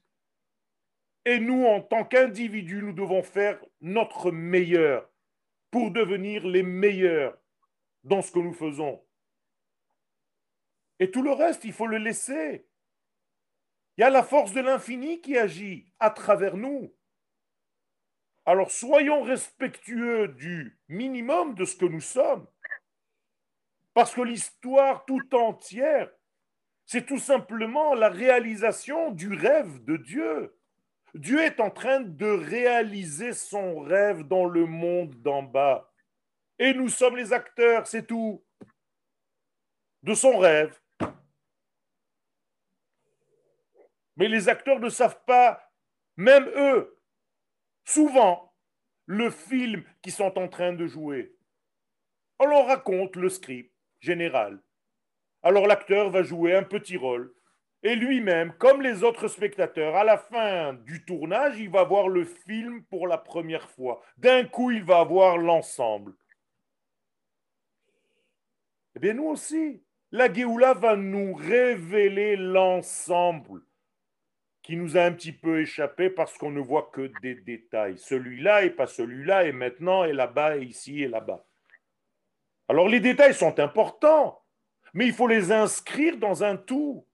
Et 1.24 1.40
nous, 1.40 1.64
en 1.64 1.80
tant 1.80 2.04
qu'individus, 2.04 2.80
nous 2.80 2.92
devons 2.92 3.24
faire 3.24 3.60
notre 3.80 4.30
meilleur 4.30 5.10
pour 5.72 5.90
devenir 5.90 6.46
les 6.46 6.62
meilleurs 6.62 7.36
dans 8.04 8.22
ce 8.22 8.30
que 8.30 8.38
nous 8.38 8.52
faisons. 8.52 9.04
Et 11.00 11.10
tout 11.10 11.22
le 11.22 11.32
reste, 11.32 11.64
il 11.64 11.72
faut 11.72 11.88
le 11.88 11.98
laisser. 11.98 12.68
Il 13.96 14.02
y 14.02 14.04
a 14.04 14.10
la 14.10 14.22
force 14.22 14.52
de 14.52 14.60
l'infini 14.60 15.20
qui 15.20 15.36
agit 15.36 15.92
à 15.98 16.10
travers 16.10 16.56
nous. 16.56 16.94
Alors 18.46 18.70
soyons 18.70 19.24
respectueux 19.24 20.28
du 20.28 20.78
minimum 20.86 21.56
de 21.56 21.64
ce 21.64 21.74
que 21.74 21.86
nous 21.86 22.00
sommes. 22.00 22.46
Parce 23.92 24.14
que 24.14 24.20
l'histoire 24.20 25.04
tout 25.04 25.34
entière, 25.34 26.08
c'est 26.88 27.04
tout 27.04 27.18
simplement 27.18 27.94
la 27.94 28.08
réalisation 28.08 29.10
du 29.10 29.34
rêve 29.34 29.84
de 29.84 29.98
Dieu. 29.98 30.58
Dieu 31.12 31.42
est 31.42 31.60
en 31.60 31.70
train 31.70 32.00
de 32.00 32.26
réaliser 32.26 33.34
son 33.34 33.80
rêve 33.80 34.22
dans 34.22 34.46
le 34.46 34.64
monde 34.64 35.14
d'en 35.20 35.42
bas. 35.42 35.92
Et 36.58 36.72
nous 36.72 36.88
sommes 36.88 37.18
les 37.18 37.34
acteurs, 37.34 37.86
c'est 37.86 38.06
tout, 38.06 38.42
de 40.02 40.14
son 40.14 40.38
rêve. 40.38 40.80
Mais 44.16 44.28
les 44.28 44.48
acteurs 44.48 44.80
ne 44.80 44.88
savent 44.88 45.22
pas, 45.26 45.70
même 46.16 46.48
eux, 46.56 46.98
souvent, 47.84 48.54
le 49.04 49.28
film 49.28 49.84
qu'ils 50.00 50.12
sont 50.12 50.38
en 50.38 50.48
train 50.48 50.72
de 50.72 50.86
jouer. 50.86 51.36
On 52.38 52.64
raconte 52.64 53.14
le 53.16 53.28
script 53.28 53.74
général. 54.00 54.62
Alors 55.48 55.66
l'acteur 55.66 56.10
va 56.10 56.22
jouer 56.22 56.54
un 56.54 56.62
petit 56.62 56.98
rôle. 56.98 57.32
Et 57.82 57.94
lui-même, 57.94 58.52
comme 58.58 58.82
les 58.82 59.02
autres 59.02 59.28
spectateurs, 59.28 59.96
à 59.96 60.04
la 60.04 60.18
fin 60.18 60.74
du 60.74 61.06
tournage, 61.06 61.58
il 61.58 61.70
va 61.70 61.84
voir 61.84 62.08
le 62.08 62.26
film 62.26 62.84
pour 62.84 63.08
la 63.08 63.16
première 63.16 63.70
fois. 63.70 64.02
D'un 64.18 64.44
coup, 64.44 64.70
il 64.72 64.84
va 64.84 65.02
voir 65.04 65.38
l'ensemble. 65.38 66.12
Eh 68.94 68.98
bien, 68.98 69.14
nous 69.14 69.28
aussi, 69.28 69.82
la 70.12 70.30
Géoula 70.30 70.74
va 70.74 70.96
nous 70.96 71.32
révéler 71.32 72.36
l'ensemble 72.36 73.62
qui 74.62 74.76
nous 74.76 74.98
a 74.98 75.00
un 75.00 75.12
petit 75.12 75.32
peu 75.32 75.62
échappé 75.62 76.10
parce 76.10 76.36
qu'on 76.36 76.50
ne 76.50 76.60
voit 76.60 76.90
que 76.92 77.10
des 77.22 77.36
détails. 77.36 77.96
Celui-là 77.96 78.64
et 78.64 78.70
pas 78.70 78.86
celui-là, 78.86 79.44
et 79.44 79.52
maintenant, 79.52 80.04
et 80.04 80.12
là-bas, 80.12 80.58
et 80.58 80.64
ici, 80.64 81.04
et 81.04 81.08
là-bas. 81.08 81.46
Alors 82.68 82.86
les 82.86 83.00
détails 83.00 83.32
sont 83.32 83.58
importants, 83.60 84.37
mais 84.94 85.06
il 85.06 85.12
faut 85.12 85.26
les 85.26 85.52
inscrire 85.52 86.16
dans 86.16 86.42
un 86.42 86.56
tout. 86.56 87.06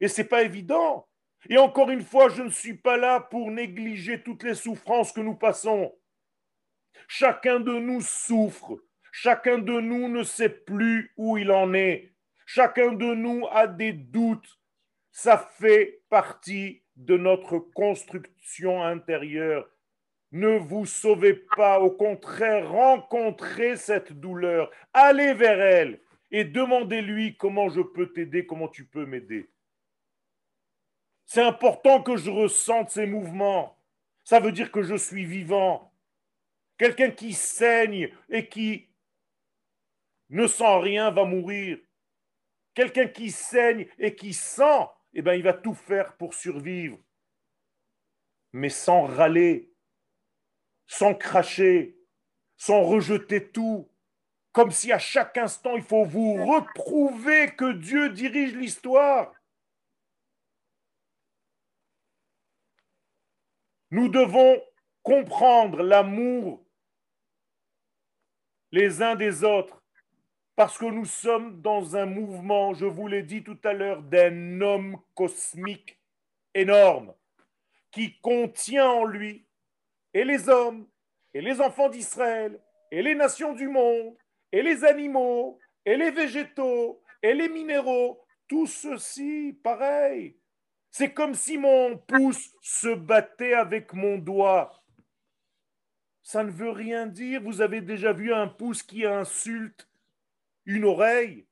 Et 0.00 0.08
ce 0.08 0.20
n'est 0.20 0.28
pas 0.28 0.42
évident. 0.42 1.06
Et 1.48 1.58
encore 1.58 1.90
une 1.90 2.02
fois, 2.02 2.28
je 2.28 2.42
ne 2.42 2.50
suis 2.50 2.74
pas 2.74 2.96
là 2.96 3.20
pour 3.20 3.50
négliger 3.50 4.22
toutes 4.22 4.42
les 4.42 4.54
souffrances 4.54 5.12
que 5.12 5.20
nous 5.20 5.36
passons. 5.36 5.94
Chacun 7.08 7.60
de 7.60 7.72
nous 7.72 8.00
souffre. 8.00 8.80
Chacun 9.12 9.58
de 9.58 9.80
nous 9.80 10.08
ne 10.08 10.22
sait 10.22 10.50
plus 10.50 11.12
où 11.16 11.38
il 11.38 11.50
en 11.50 11.72
est. 11.72 12.12
Chacun 12.44 12.92
de 12.92 13.14
nous 13.14 13.46
a 13.50 13.66
des 13.66 13.92
doutes. 13.92 14.58
Ça 15.12 15.38
fait 15.58 16.02
partie 16.10 16.82
de 16.96 17.16
notre 17.16 17.58
construction 17.58 18.82
intérieure. 18.82 19.68
Ne 20.32 20.58
vous 20.58 20.84
sauvez 20.84 21.34
pas, 21.34 21.80
au 21.80 21.90
contraire, 21.90 22.68
rencontrez 22.70 23.76
cette 23.76 24.12
douleur, 24.12 24.70
allez 24.92 25.32
vers 25.34 25.60
elle 25.60 26.00
et 26.30 26.44
demandez-lui 26.44 27.36
comment 27.36 27.68
je 27.68 27.80
peux 27.80 28.12
t'aider, 28.12 28.46
comment 28.46 28.68
tu 28.68 28.84
peux 28.84 29.06
m'aider. 29.06 29.50
C'est 31.24 31.42
important 31.42 32.02
que 32.02 32.16
je 32.16 32.30
ressente 32.30 32.90
ces 32.90 33.06
mouvements. 33.06 33.78
Ça 34.24 34.40
veut 34.40 34.52
dire 34.52 34.70
que 34.70 34.82
je 34.82 34.94
suis 34.94 35.24
vivant. 35.24 35.92
Quelqu'un 36.78 37.10
qui 37.10 37.32
saigne 37.32 38.12
et 38.28 38.48
qui 38.48 38.88
ne 40.28 40.46
sent 40.46 40.78
rien 40.80 41.10
va 41.10 41.24
mourir. 41.24 41.78
Quelqu'un 42.74 43.06
qui 43.06 43.30
saigne 43.30 43.88
et 43.98 44.14
qui 44.14 44.34
sent, 44.34 44.86
eh 45.14 45.22
bien, 45.22 45.34
il 45.34 45.42
va 45.42 45.54
tout 45.54 45.74
faire 45.74 46.16
pour 46.16 46.34
survivre. 46.34 46.98
Mais 48.52 48.68
sans 48.68 49.06
râler, 49.06 49.72
sans 50.86 51.14
cracher, 51.14 51.98
sans 52.56 52.82
rejeter 52.82 53.50
tout, 53.50 53.88
comme 54.56 54.70
si 54.70 54.90
à 54.90 54.98
chaque 54.98 55.36
instant 55.36 55.76
il 55.76 55.82
faut 55.82 56.06
vous 56.06 56.42
reprouver 56.46 57.54
que 57.54 57.72
Dieu 57.72 58.08
dirige 58.08 58.54
l'histoire. 58.54 59.30
Nous 63.90 64.08
devons 64.08 64.62
comprendre 65.02 65.82
l'amour 65.82 66.64
les 68.72 69.02
uns 69.02 69.14
des 69.14 69.44
autres 69.44 69.82
parce 70.54 70.78
que 70.78 70.86
nous 70.86 71.04
sommes 71.04 71.60
dans 71.60 71.94
un 71.94 72.06
mouvement, 72.06 72.72
je 72.72 72.86
vous 72.86 73.08
l'ai 73.08 73.24
dit 73.24 73.44
tout 73.44 73.58
à 73.62 73.74
l'heure, 73.74 74.02
d'un 74.02 74.62
homme 74.62 74.98
cosmique 75.14 76.00
énorme 76.54 77.12
qui 77.90 78.18
contient 78.20 78.88
en 78.88 79.04
lui 79.04 79.46
et 80.14 80.24
les 80.24 80.48
hommes 80.48 80.88
et 81.34 81.42
les 81.42 81.60
enfants 81.60 81.90
d'Israël 81.90 82.58
et 82.90 83.02
les 83.02 83.14
nations 83.14 83.52
du 83.52 83.68
monde 83.68 84.16
et 84.56 84.62
les 84.62 84.84
animaux 84.84 85.58
et 85.84 85.98
les 85.98 86.10
végétaux 86.10 87.02
et 87.22 87.34
les 87.34 87.50
minéraux, 87.50 88.24
tout 88.48 88.66
ceci 88.66 89.58
pareil. 89.62 90.38
C'est 90.90 91.12
comme 91.12 91.34
si 91.34 91.58
mon 91.58 91.98
pouce 91.98 92.56
se 92.62 92.88
battait 92.94 93.52
avec 93.52 93.92
mon 93.92 94.16
doigt. 94.16 94.82
Ça 96.22 96.42
ne 96.42 96.50
veut 96.50 96.70
rien 96.70 97.06
dire. 97.06 97.42
Vous 97.42 97.60
avez 97.60 97.82
déjà 97.82 98.14
vu 98.14 98.32
un 98.32 98.48
pouce 98.48 98.82
qui 98.82 99.04
insulte 99.04 99.90
une 100.64 100.86
oreille? 100.86 101.46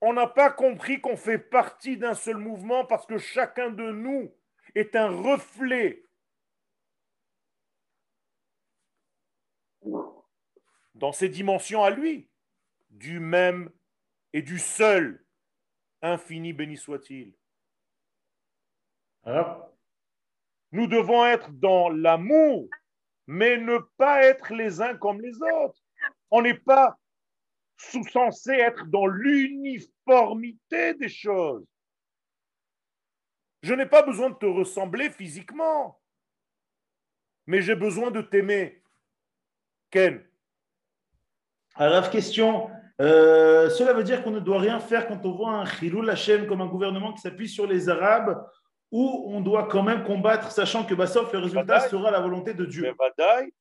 On 0.00 0.12
n'a 0.12 0.28
pas 0.28 0.50
compris 0.50 1.00
qu'on 1.00 1.16
fait 1.16 1.38
partie 1.38 1.96
d'un 1.96 2.14
seul 2.14 2.36
mouvement 2.36 2.84
parce 2.84 3.06
que 3.06 3.18
chacun 3.18 3.70
de 3.70 3.90
nous 3.90 4.32
est 4.76 4.94
un 4.94 5.08
reflet 5.08 6.03
dans 10.94 11.12
ses 11.12 11.28
dimensions 11.28 11.82
à 11.82 11.90
lui, 11.90 12.28
du 12.90 13.20
même 13.20 13.70
et 14.32 14.42
du 14.42 14.58
seul 14.58 15.24
infini 16.02 16.52
béni 16.52 16.76
soit-il. 16.76 17.34
Nous 20.72 20.86
devons 20.86 21.24
être 21.24 21.50
dans 21.52 21.88
l'amour, 21.88 22.68
mais 23.26 23.56
ne 23.56 23.78
pas 23.96 24.22
être 24.22 24.52
les 24.52 24.80
uns 24.80 24.96
comme 24.96 25.20
les 25.20 25.34
autres. 25.42 25.80
On 26.30 26.42
n'est 26.42 26.58
pas 26.58 26.98
sous 27.76 28.04
censé 28.04 28.52
être 28.52 28.86
dans 28.86 29.06
l'uniformité 29.06 30.94
des 30.94 31.08
choses. 31.08 31.66
Je 33.62 33.72
n'ai 33.72 33.86
pas 33.86 34.02
besoin 34.02 34.30
de 34.30 34.34
te 34.34 34.46
ressembler 34.46 35.10
physiquement, 35.10 36.00
mais 37.46 37.62
j'ai 37.62 37.74
besoin 37.74 38.10
de 38.10 38.20
t'aimer. 38.20 38.82
Ken 39.90 40.22
Alors, 41.74 42.10
question. 42.10 42.70
Euh, 43.00 43.68
cela 43.70 43.92
veut 43.92 44.04
dire 44.04 44.22
qu'on 44.22 44.30
ne 44.30 44.38
doit 44.38 44.60
rien 44.60 44.78
faire 44.78 45.08
quand 45.08 45.26
on 45.26 45.32
voit 45.32 45.50
un 45.50 45.64
Khilul 45.64 46.08
Hashem 46.08 46.46
comme 46.46 46.60
un 46.60 46.68
gouvernement 46.68 47.12
qui 47.12 47.20
s'appuie 47.20 47.48
sur 47.48 47.66
les 47.66 47.88
Arabes 47.88 48.46
ou 48.92 49.24
on 49.26 49.40
doit 49.40 49.66
quand 49.66 49.82
même 49.82 50.04
combattre, 50.04 50.52
sachant 50.52 50.84
que 50.84 50.94
le 50.94 51.38
résultat 51.40 51.80
sera 51.88 52.12
la 52.12 52.20
volonté 52.20 52.54
de 52.54 52.64
Dieu. 52.64 52.94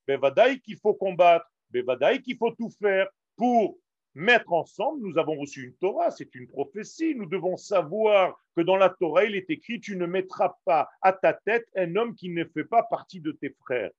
Bevadaï 0.07 0.59
qu'il 0.59 0.78
faut 0.78 0.93
combattre, 0.93 1.47
Bevadaï 1.72 2.22
qu'il 2.22 2.38
faut 2.38 2.51
tout 2.51 2.70
faire 2.80 3.07
pour 3.36 3.78
mettre 4.14 4.53
ensemble. 4.53 5.01
Nous 5.01 5.18
avons 5.18 5.36
reçu 5.39 5.64
une 5.64 5.74
Torah, 5.74 6.11
c'est 6.11 6.36
une 6.36 6.47
prophétie. 6.47 7.16
Nous 7.16 7.26
devons 7.26 7.57
savoir 7.57 8.39
que 8.55 8.61
dans 8.61 8.76
la 8.76 8.89
Torah, 8.89 9.24
il 9.24 9.36
est 9.36 9.49
écrit 9.49 9.80
Tu 9.80 9.95
ne 9.95 10.05
mettras 10.05 10.55
pas 10.66 10.88
à 11.01 11.14
ta 11.14 11.34
tête 11.34 11.66
un 11.76 11.95
homme 11.95 12.14
qui 12.14 12.30
ne 12.30 12.43
fait 12.45 12.66
pas 12.66 12.84
partie 12.84 13.20
de 13.20 13.32
tes 13.32 13.55
frères. 13.61 13.89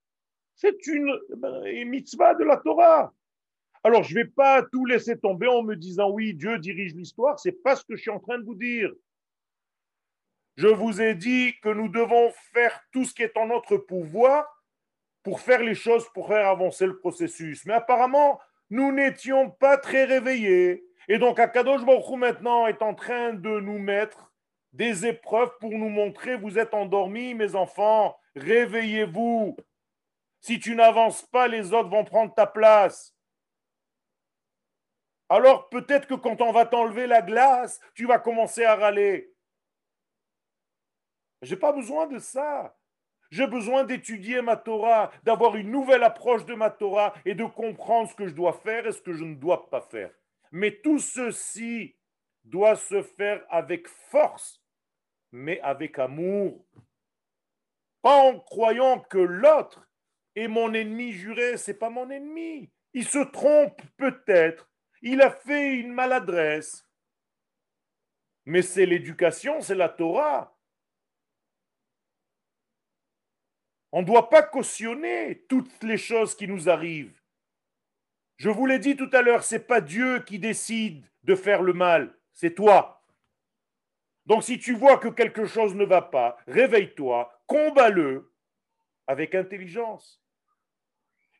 C'est 0.54 0.86
une 0.86 1.12
ben, 1.36 1.64
mitzvah 1.88 2.36
de 2.36 2.44
la 2.44 2.58
Torah. 2.58 3.12
Alors, 3.84 4.02
je 4.02 4.14
ne 4.14 4.22
vais 4.22 4.30
pas 4.30 4.62
tout 4.62 4.86
laisser 4.86 5.18
tomber 5.18 5.46
en 5.46 5.62
me 5.62 5.76
disant 5.76 6.10
oui, 6.10 6.34
Dieu 6.34 6.58
dirige 6.58 6.94
l'histoire. 6.94 7.38
C'est 7.38 7.62
pas 7.62 7.76
ce 7.76 7.84
que 7.84 7.96
je 7.96 8.00
suis 8.00 8.10
en 8.10 8.18
train 8.18 8.38
de 8.38 8.44
vous 8.44 8.54
dire. 8.54 8.90
Je 10.56 10.68
vous 10.68 11.02
ai 11.02 11.14
dit 11.14 11.54
que 11.62 11.68
nous 11.68 11.88
devons 11.88 12.32
faire 12.52 12.80
tout 12.92 13.04
ce 13.04 13.12
qui 13.12 13.22
est 13.22 13.36
en 13.36 13.46
notre 13.46 13.76
pouvoir 13.76 14.46
pour 15.22 15.40
faire 15.40 15.62
les 15.62 15.74
choses, 15.74 16.06
pour 16.14 16.28
faire 16.28 16.48
avancer 16.48 16.86
le 16.86 16.98
processus. 16.98 17.66
Mais 17.66 17.74
apparemment, 17.74 18.40
nous 18.70 18.90
n'étions 18.90 19.50
pas 19.50 19.76
très 19.76 20.04
réveillés. 20.04 20.84
Et 21.08 21.18
donc, 21.18 21.38
Akadosh 21.38 21.84
Baruch 21.84 22.18
maintenant 22.18 22.66
est 22.66 22.82
en 22.82 22.94
train 22.94 23.34
de 23.34 23.60
nous 23.60 23.78
mettre 23.78 24.32
des 24.72 25.06
épreuves 25.06 25.52
pour 25.60 25.70
nous 25.70 25.88
montrer, 25.88 26.36
vous 26.36 26.58
êtes 26.58 26.74
endormis, 26.74 27.32
mes 27.34 27.54
enfants, 27.54 28.16
réveillez-vous. 28.34 29.56
Si 30.40 30.58
tu 30.58 30.74
n'avances 30.74 31.22
pas, 31.22 31.46
les 31.46 31.72
autres 31.72 31.90
vont 31.90 32.04
prendre 32.04 32.34
ta 32.34 32.46
place. 32.46 33.13
Alors 35.34 35.68
peut-être 35.68 36.06
que 36.06 36.14
quand 36.14 36.40
on 36.42 36.52
va 36.52 36.64
t'enlever 36.64 37.08
la 37.08 37.20
glace, 37.20 37.80
tu 37.96 38.06
vas 38.06 38.20
commencer 38.20 38.62
à 38.64 38.76
râler. 38.76 39.34
Je 41.42 41.52
n'ai 41.52 41.60
pas 41.60 41.72
besoin 41.72 42.06
de 42.06 42.20
ça. 42.20 42.78
J'ai 43.32 43.48
besoin 43.48 43.82
d'étudier 43.82 44.42
ma 44.42 44.56
Torah, 44.56 45.10
d'avoir 45.24 45.56
une 45.56 45.72
nouvelle 45.72 46.04
approche 46.04 46.44
de 46.44 46.54
ma 46.54 46.70
Torah 46.70 47.12
et 47.24 47.34
de 47.34 47.42
comprendre 47.42 48.08
ce 48.08 48.14
que 48.14 48.28
je 48.28 48.34
dois 48.34 48.52
faire 48.52 48.86
et 48.86 48.92
ce 48.92 49.02
que 49.02 49.12
je 49.12 49.24
ne 49.24 49.34
dois 49.34 49.68
pas 49.70 49.80
faire. 49.80 50.12
Mais 50.52 50.70
tout 50.70 51.00
ceci 51.00 51.96
doit 52.44 52.76
se 52.76 53.02
faire 53.02 53.44
avec 53.50 53.88
force, 53.88 54.62
mais 55.32 55.60
avec 55.62 55.98
amour. 55.98 56.64
Pas 58.02 58.18
en 58.18 58.38
croyant 58.38 59.00
que 59.00 59.18
l'autre 59.18 59.84
est 60.36 60.46
mon 60.46 60.72
ennemi 60.72 61.10
juré, 61.10 61.56
c'est 61.56 61.74
pas 61.74 61.90
mon 61.90 62.08
ennemi. 62.08 62.70
Il 62.92 63.04
se 63.04 63.18
trompe 63.18 63.82
peut-être, 63.96 64.70
il 65.04 65.20
a 65.20 65.30
fait 65.30 65.74
une 65.74 65.92
maladresse. 65.92 66.88
Mais 68.46 68.62
c'est 68.62 68.86
l'éducation, 68.86 69.60
c'est 69.60 69.74
la 69.74 69.90
Torah. 69.90 70.56
On 73.92 74.00
ne 74.00 74.06
doit 74.06 74.30
pas 74.30 74.42
cautionner 74.42 75.44
toutes 75.46 75.82
les 75.82 75.98
choses 75.98 76.34
qui 76.34 76.48
nous 76.48 76.68
arrivent. 76.68 77.20
Je 78.36 78.48
vous 78.48 78.66
l'ai 78.66 78.78
dit 78.78 78.96
tout 78.96 79.10
à 79.12 79.20
l'heure, 79.20 79.44
ce 79.44 79.54
n'est 79.56 79.60
pas 79.60 79.82
Dieu 79.82 80.20
qui 80.20 80.38
décide 80.38 81.06
de 81.22 81.34
faire 81.34 81.62
le 81.62 81.74
mal, 81.74 82.18
c'est 82.32 82.54
toi. 82.54 83.06
Donc 84.26 84.42
si 84.42 84.58
tu 84.58 84.74
vois 84.74 84.98
que 84.98 85.08
quelque 85.08 85.44
chose 85.44 85.74
ne 85.74 85.84
va 85.84 86.00
pas, 86.00 86.38
réveille-toi, 86.46 87.30
combats-le 87.46 88.32
avec 89.06 89.34
intelligence. 89.34 90.22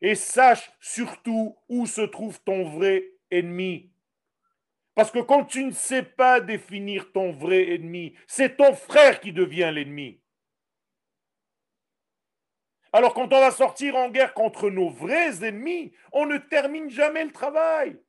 Et 0.01 0.13
sache 0.13 0.71
surtout 0.79 1.57
où 1.67 1.87
se 1.87 2.01
trouve 2.01 2.39
ton 2.43 2.69
vrai 2.69 3.14
ennemi. 3.31 3.91
Parce 4.93 5.11
que 5.11 5.19
quand 5.19 5.45
tu 5.45 5.63
ne 5.65 5.71
sais 5.71 6.03
pas 6.03 6.39
définir 6.39 7.11
ton 7.11 7.33
vrai 7.33 7.73
ennemi, 7.73 8.15
c'est 8.27 8.57
ton 8.57 8.73
frère 8.73 9.19
qui 9.19 9.33
devient 9.33 9.71
l'ennemi. 9.73 10.21
Alors 12.93 13.13
quand 13.13 13.33
on 13.33 13.41
va 13.41 13.51
sortir 13.51 13.97
en 13.97 14.09
guerre 14.09 14.33
contre 14.33 14.69
nos 14.69 14.89
vrais 14.89 15.43
ennemis, 15.43 15.91
on 16.13 16.25
ne 16.25 16.37
termine 16.37 16.89
jamais 16.89 17.25
le 17.25 17.33
travail. 17.33 17.99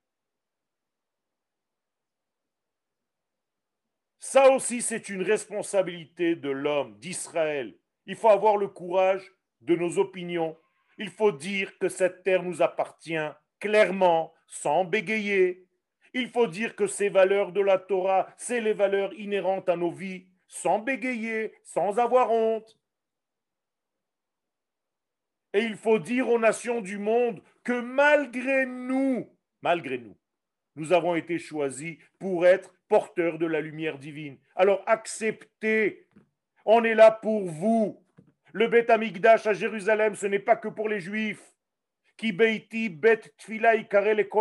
Ça 4.21 4.51
aussi, 4.51 4.83
c'est 4.83 5.09
une 5.09 5.23
responsabilité 5.23 6.37
de 6.37 6.51
l'homme, 6.51 6.99
d'Israël. 6.99 7.77
Il 8.07 8.14
faut 8.14 8.29
avoir 8.29 8.57
le 8.57 8.69
courage 8.69 9.33
de 9.61 9.75
nos 9.75 9.99
opinions. 9.99 10.57
Il 10.99 11.11
faut 11.11 11.33
dire 11.33 11.77
que 11.79 11.89
cette 11.89 12.23
terre 12.23 12.45
nous 12.45 12.62
appartient 12.62 13.29
clairement, 13.59 14.33
sans 14.61 14.85
bégayer. 14.85 15.67
Il 16.15 16.29
faut 16.29 16.47
dire 16.47 16.77
que 16.77 16.87
ces 16.87 17.09
valeurs 17.09 17.53
de 17.53 17.61
la 17.61 17.79
Torah, 17.79 18.29
c'est 18.37 18.61
les 18.61 18.73
valeurs 18.73 19.13
inhérentes 19.15 19.69
à 19.69 19.77
nos 19.77 19.91
vies, 19.91 20.27
sans 20.49 20.79
bégayer, 20.79 21.53
sans 21.63 21.99
avoir 21.99 22.31
honte. 22.31 22.79
Et 25.53 25.61
il 25.61 25.77
faut 25.77 25.99
dire 25.99 26.29
aux 26.29 26.39
nations 26.39 26.81
du 26.81 26.99
monde 26.99 27.43
que 27.65 27.81
malgré 27.81 28.67
nous, 28.67 29.29
malgré 29.63 29.99
nous, 29.99 30.17
nous 30.75 30.93
avons 30.93 31.15
été 31.15 31.39
choisis 31.39 31.97
pour 32.19 32.47
être 32.47 32.75
porteurs 32.89 33.39
de 33.39 33.47
la 33.47 33.61
lumière 33.61 33.99
divine. 33.99 34.39
Alors 34.55 34.83
acceptez, 34.87 36.07
on 36.65 36.85
est 36.85 36.95
là 36.95 37.11
pour 37.11 37.47
vous. 37.47 38.03
Le 38.53 38.69
Beth 38.69 38.91
Amikdash 38.91 39.47
à 39.47 39.53
Jérusalem, 39.53 40.15
ce 40.15 40.27
n'est 40.27 40.39
pas 40.39 40.57
que 40.57 40.69
pour 40.69 40.89
les 40.89 41.01
Juifs. 41.01 41.56
Qui 42.17 42.33
beiti 42.33 42.89
bet 42.89 43.35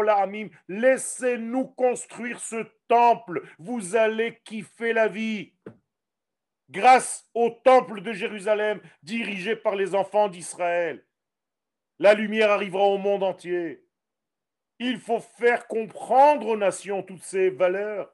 amim. 0.10 0.50
Laissez-nous 0.68 1.68
construire 1.68 2.40
ce 2.40 2.64
temple. 2.88 3.44
Vous 3.60 3.96
allez 3.96 4.40
kiffer 4.46 4.94
la 4.94 5.08
vie. 5.08 5.54
Grâce 6.70 7.30
au 7.34 7.50
temple 7.50 8.02
de 8.02 8.14
Jérusalem, 8.14 8.82
dirigé 9.04 9.56
par 9.56 9.76
les 9.76 9.94
enfants 9.94 10.30
d'Israël. 10.30 11.06
La 12.00 12.14
lumière 12.14 12.52
arrivera 12.52 12.84
au 12.84 12.98
monde 12.98 13.24
entier. 13.24 13.86
Il 14.80 15.00
faut 15.00 15.20
faire 15.20 15.68
comprendre 15.68 16.48
aux 16.48 16.58
nations 16.58 17.04
toutes 17.04 17.24
ces 17.24 17.50
valeurs. 17.50 18.12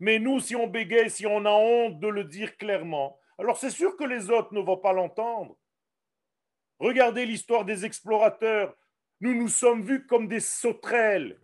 Mais 0.00 0.18
nous, 0.18 0.40
si 0.40 0.56
on 0.56 0.66
bégaye, 0.66 1.10
si 1.10 1.26
on 1.26 1.44
a 1.44 1.50
honte 1.50 2.00
de 2.00 2.08
le 2.08 2.24
dire 2.24 2.56
clairement, 2.56 3.18
alors 3.38 3.56
c'est 3.56 3.70
sûr 3.70 3.96
que 3.96 4.04
les 4.04 4.30
autres 4.30 4.52
ne 4.52 4.60
vont 4.60 4.76
pas 4.76 4.92
l'entendre. 4.92 5.56
Regardez 6.78 7.26
l'histoire 7.26 7.64
des 7.64 7.84
explorateurs. 7.84 8.76
Nous 9.20 9.34
nous 9.34 9.48
sommes 9.48 9.82
vus 9.82 10.06
comme 10.06 10.28
des 10.28 10.40
sauterelles. 10.40 11.40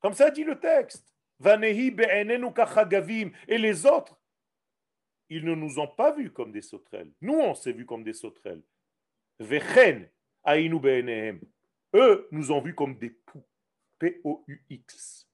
Comme 0.00 0.14
ça 0.14 0.30
dit 0.30 0.44
le 0.44 0.58
texte. 0.58 1.14
Et 3.48 3.58
les 3.58 3.86
autres, 3.86 4.18
ils 5.28 5.44
ne 5.44 5.54
nous 5.54 5.78
ont 5.78 5.88
pas 5.88 6.12
vus 6.12 6.30
comme 6.30 6.52
des 6.52 6.62
sauterelles. 6.62 7.12
Nous, 7.20 7.34
on 7.34 7.54
s'est 7.54 7.72
vus 7.72 7.84
comme 7.84 8.04
des 8.04 8.14
sauterelles. 8.14 8.62
Eux 11.94 12.28
nous 12.30 12.52
ont 12.52 12.60
vus 12.60 12.74
comme 12.74 12.98
des 12.98 13.10
poux. 13.10 13.44
P-O-U-X. 13.98 15.28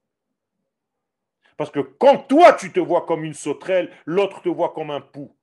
Parce 1.56 1.70
que 1.70 1.80
quand 1.80 2.18
toi 2.28 2.54
tu 2.54 2.72
te 2.72 2.80
vois 2.80 3.06
comme 3.06 3.24
une 3.24 3.34
sauterelle, 3.34 3.94
l'autre 4.06 4.42
te 4.42 4.48
voit 4.48 4.72
comme 4.72 4.90
un 4.90 5.00
pou. 5.00 5.36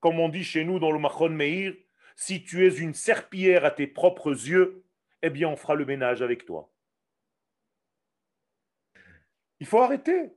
Comme 0.00 0.18
on 0.18 0.28
dit 0.28 0.44
chez 0.44 0.64
nous 0.64 0.78
dans 0.78 0.90
le 0.90 0.98
Machon 0.98 1.28
Meir, 1.28 1.74
si 2.20 2.44
tu 2.44 2.66
es 2.66 2.76
une 2.76 2.92
serpillière 2.92 3.64
à 3.64 3.70
tes 3.70 3.86
propres 3.86 4.32
yeux, 4.32 4.84
eh 5.22 5.30
bien 5.30 5.48
on 5.48 5.56
fera 5.56 5.74
le 5.74 5.86
ménage 5.86 6.20
avec 6.20 6.44
toi. 6.44 6.70
Il 9.58 9.66
faut 9.66 9.80
arrêter. 9.80 10.36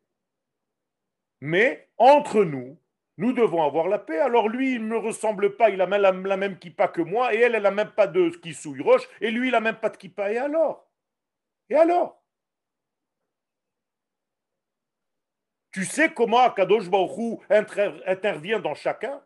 Mais 1.41 1.89
entre 1.97 2.45
nous, 2.45 2.79
nous 3.17 3.33
devons 3.33 3.61
avoir 3.63 3.89
la 3.89 3.99
paix. 3.99 4.19
Alors 4.19 4.47
lui, 4.47 4.75
il 4.75 4.81
ne 4.83 4.87
me 4.87 4.97
ressemble 4.97 5.57
pas, 5.57 5.71
il 5.71 5.81
a 5.81 5.85
la, 5.85 6.11
la 6.13 6.37
même 6.37 6.57
kippa 6.57 6.87
que 6.87 7.01
moi, 7.01 7.33
et 7.33 7.39
elle, 7.39 7.53
elle 7.53 7.63
n'a 7.63 7.71
même 7.71 7.91
pas 7.91 8.07
de 8.07 8.31
souille 8.53 8.81
roche, 8.81 9.07
et 9.19 9.29
lui, 9.29 9.49
il 9.49 9.51
n'a 9.51 9.59
même 9.59 9.79
pas 9.79 9.89
de 9.89 9.97
kippa. 9.97 10.31
Et 10.31 10.37
alors? 10.37 10.89
Et 11.69 11.75
alors? 11.75 12.23
Tu 15.71 15.83
sais 15.83 16.13
comment 16.13 16.39
Akadosh 16.39 16.89
Baruch 16.89 17.41
intervient 18.05 18.61
dans 18.61 18.73
chacun? 18.73 19.21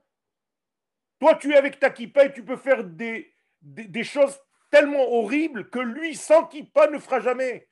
Toi, 1.19 1.35
tu 1.35 1.53
es 1.53 1.57
avec 1.57 1.79
ta 1.79 1.89
kippa 1.89 2.25
et 2.25 2.33
tu 2.33 2.43
peux 2.43 2.57
faire 2.57 2.83
des, 2.83 3.33
des, 3.61 4.03
choses 4.03 4.39
tellement 4.69 5.11
horribles 5.13 5.69
que 5.69 5.79
lui, 5.79 6.15
sans 6.15 6.45
kippa, 6.45 6.87
ne 6.87 6.99
fera 6.99 7.19
jamais. 7.19 7.67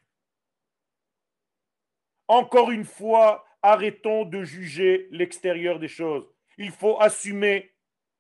Encore 2.28 2.72
une 2.72 2.86
fois, 2.86 3.46
arrêtons 3.62 4.26
de 4.26 4.44
juger 4.44 5.08
l'extérieur 5.12 5.80
des 5.80 5.88
choses. 5.88 6.28
Il 6.58 6.72
faut 6.72 7.00
assumer 7.00 7.76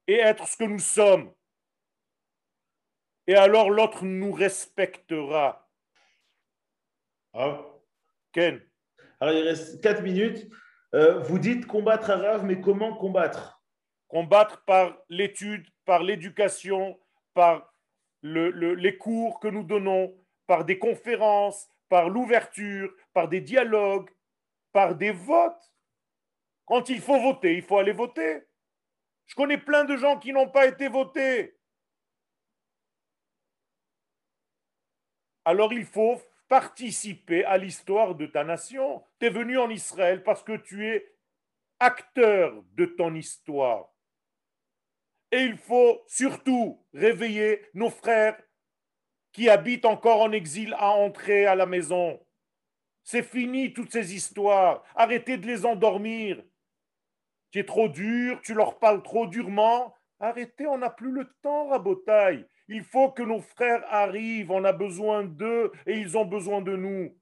et 0.07 0.15
être 0.15 0.47
ce 0.47 0.57
que 0.57 0.63
nous 0.63 0.79
sommes. 0.79 1.33
Et 3.27 3.35
alors 3.35 3.71
l'autre 3.71 4.05
nous 4.05 4.31
respectera. 4.31 5.67
Ah. 7.33 7.61
Ken 8.31 8.61
Alors 9.19 9.33
il 9.33 9.43
reste 9.43 9.81
4 9.81 10.03
minutes. 10.03 10.47
Euh, 10.93 11.19
vous 11.19 11.39
dites 11.39 11.65
combattre 11.65 12.11
Arabe, 12.11 12.43
mais 12.43 12.61
comment 12.61 12.95
combattre? 12.95 13.54
Combattre 14.15 14.63
par 14.63 14.97
l'étude, 15.09 15.67
par 15.83 16.01
l'éducation, 16.01 16.97
par 17.33 17.73
les 18.23 18.97
cours 18.97 19.41
que 19.41 19.49
nous 19.49 19.63
donnons, 19.63 20.17
par 20.47 20.63
des 20.63 20.79
conférences, 20.79 21.67
par 21.89 22.07
l'ouverture, 22.07 22.95
par 23.11 23.27
des 23.27 23.41
dialogues, 23.41 24.09
par 24.71 24.95
des 24.95 25.11
votes. 25.11 25.69
Quand 26.63 26.87
il 26.87 27.01
faut 27.01 27.19
voter, 27.19 27.57
il 27.57 27.61
faut 27.61 27.77
aller 27.77 27.91
voter. 27.91 28.47
Je 29.25 29.35
connais 29.35 29.57
plein 29.57 29.83
de 29.83 29.97
gens 29.97 30.17
qui 30.17 30.31
n'ont 30.31 30.49
pas 30.49 30.65
été 30.65 30.87
votés. 30.87 31.57
Alors 35.43 35.73
il 35.73 35.85
faut 35.85 36.21
participer 36.47 37.43
à 37.43 37.57
l'histoire 37.57 38.15
de 38.15 38.27
ta 38.27 38.45
nation. 38.45 39.03
Tu 39.19 39.25
es 39.25 39.29
venu 39.29 39.57
en 39.57 39.69
Israël 39.69 40.23
parce 40.23 40.41
que 40.41 40.55
tu 40.55 40.87
es 40.87 41.17
acteur 41.81 42.63
de 42.75 42.85
ton 42.85 43.13
histoire. 43.13 43.91
Et 45.35 45.43
il 45.43 45.57
faut 45.57 46.01
surtout 46.07 46.81
réveiller 46.93 47.61
nos 47.73 47.89
frères 47.89 48.41
qui 49.33 49.49
habitent 49.49 49.83
encore 49.83 50.21
en 50.21 50.31
exil 50.31 50.73
à 50.77 50.91
entrer 50.91 51.45
à 51.45 51.55
la 51.55 51.65
maison. 51.65 52.25
C'est 53.03 53.21
fini 53.21 53.73
toutes 53.73 53.91
ces 53.91 54.15
histoires. 54.15 54.81
Arrêtez 54.95 55.35
de 55.35 55.45
les 55.45 55.65
endormir. 55.65 56.41
Tu 57.51 57.59
es 57.59 57.65
trop 57.65 57.89
dur, 57.89 58.39
tu 58.43 58.53
leur 58.53 58.79
parles 58.79 59.03
trop 59.03 59.27
durement. 59.27 59.93
Arrêtez, 60.21 60.67
on 60.67 60.77
n'a 60.77 60.89
plus 60.89 61.11
le 61.11 61.29
temps, 61.41 61.67
Rabotaille. 61.67 62.47
Il 62.69 62.85
faut 62.85 63.11
que 63.11 63.21
nos 63.21 63.41
frères 63.41 63.83
arrivent, 63.89 64.51
on 64.51 64.63
a 64.63 64.71
besoin 64.71 65.25
d'eux 65.25 65.73
et 65.85 65.97
ils 65.97 66.17
ont 66.17 66.23
besoin 66.23 66.61
de 66.61 66.77
nous. 66.77 67.13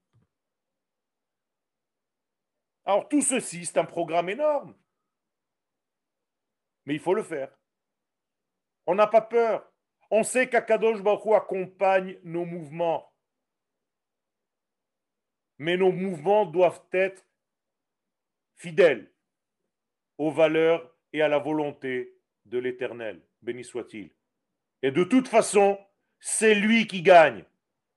Alors 2.85 3.09
tout 3.09 3.23
ceci, 3.23 3.65
c'est 3.65 3.79
un 3.79 3.85
programme 3.85 4.29
énorme. 4.29 4.75
Mais 6.85 6.93
il 6.93 6.99
faut 6.99 7.15
le 7.15 7.23
faire. 7.23 7.49
On 8.85 8.95
n'a 8.95 9.07
pas 9.07 9.21
peur. 9.21 9.65
On 10.11 10.23
sait 10.23 10.47
qu'Akadosh 10.47 11.01
Baruch 11.01 11.33
accompagne 11.33 12.17
nos 12.23 12.45
mouvements 12.45 13.13
mais 15.63 15.77
nos 15.77 15.91
mouvements 15.91 16.45
doivent 16.45 16.83
être 16.91 17.25
fidèles 18.55 19.11
aux 20.17 20.31
valeurs 20.31 20.93
et 21.13 21.21
à 21.21 21.27
la 21.27 21.39
volonté 21.39 22.17
de 22.45 22.57
l'Éternel. 22.57 23.21
Béni 23.41 23.63
soit-il. 23.63 24.11
Et 24.81 24.91
de 24.91 25.03
toute 25.03 25.27
façon, 25.27 25.79
c'est 26.19 26.55
lui 26.55 26.87
qui 26.87 27.01
gagne. 27.01 27.45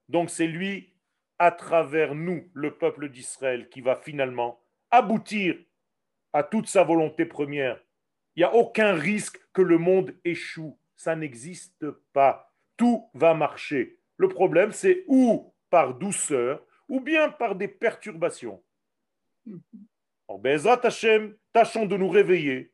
Donc 0.09 0.31
c'est 0.31 0.47
lui, 0.47 0.95
à 1.39 1.51
travers 1.51 2.15
nous, 2.15 2.49
le 2.55 2.77
peuple 2.77 3.09
d'Israël, 3.09 3.69
qui 3.69 3.81
va 3.81 3.97
finalement 3.97 4.61
aboutir 4.91 5.57
à 6.33 6.43
toute 6.43 6.69
sa 6.69 6.85
volonté 6.85 7.27
première. 7.27 7.81
Il 8.37 8.41
n'y 8.41 8.45
a 8.45 8.55
aucun 8.55 8.93
risque 8.93 9.41
que 9.55 9.63
le 9.63 9.79
monde 9.79 10.15
échoue. 10.25 10.79
Ça 10.95 11.17
n'existe 11.17 11.91
pas. 12.13 12.53
Tout 12.77 13.09
va 13.15 13.33
marcher. 13.33 13.99
Le 14.19 14.29
problème, 14.29 14.73
c'est 14.73 15.05
où 15.09 15.55
par 15.71 15.95
douceur, 15.95 16.63
ou 16.89 17.01
bien 17.01 17.31
par 17.31 17.55
des 17.55 17.69
perturbations. 17.69 18.63
En 20.29 20.39
Bezrat 20.39 20.81
Hashem, 20.85 21.35
tâchons 21.53 21.87
de 21.87 21.97
nous 21.97 22.09
réveiller, 22.09 22.73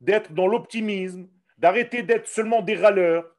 d'être 0.00 0.32
dans 0.32 0.46
l'optimisme, 0.46 1.28
d'arrêter 1.58 2.02
d'être 2.02 2.26
seulement 2.26 2.62
des 2.62 2.76
râleurs, 2.76 3.36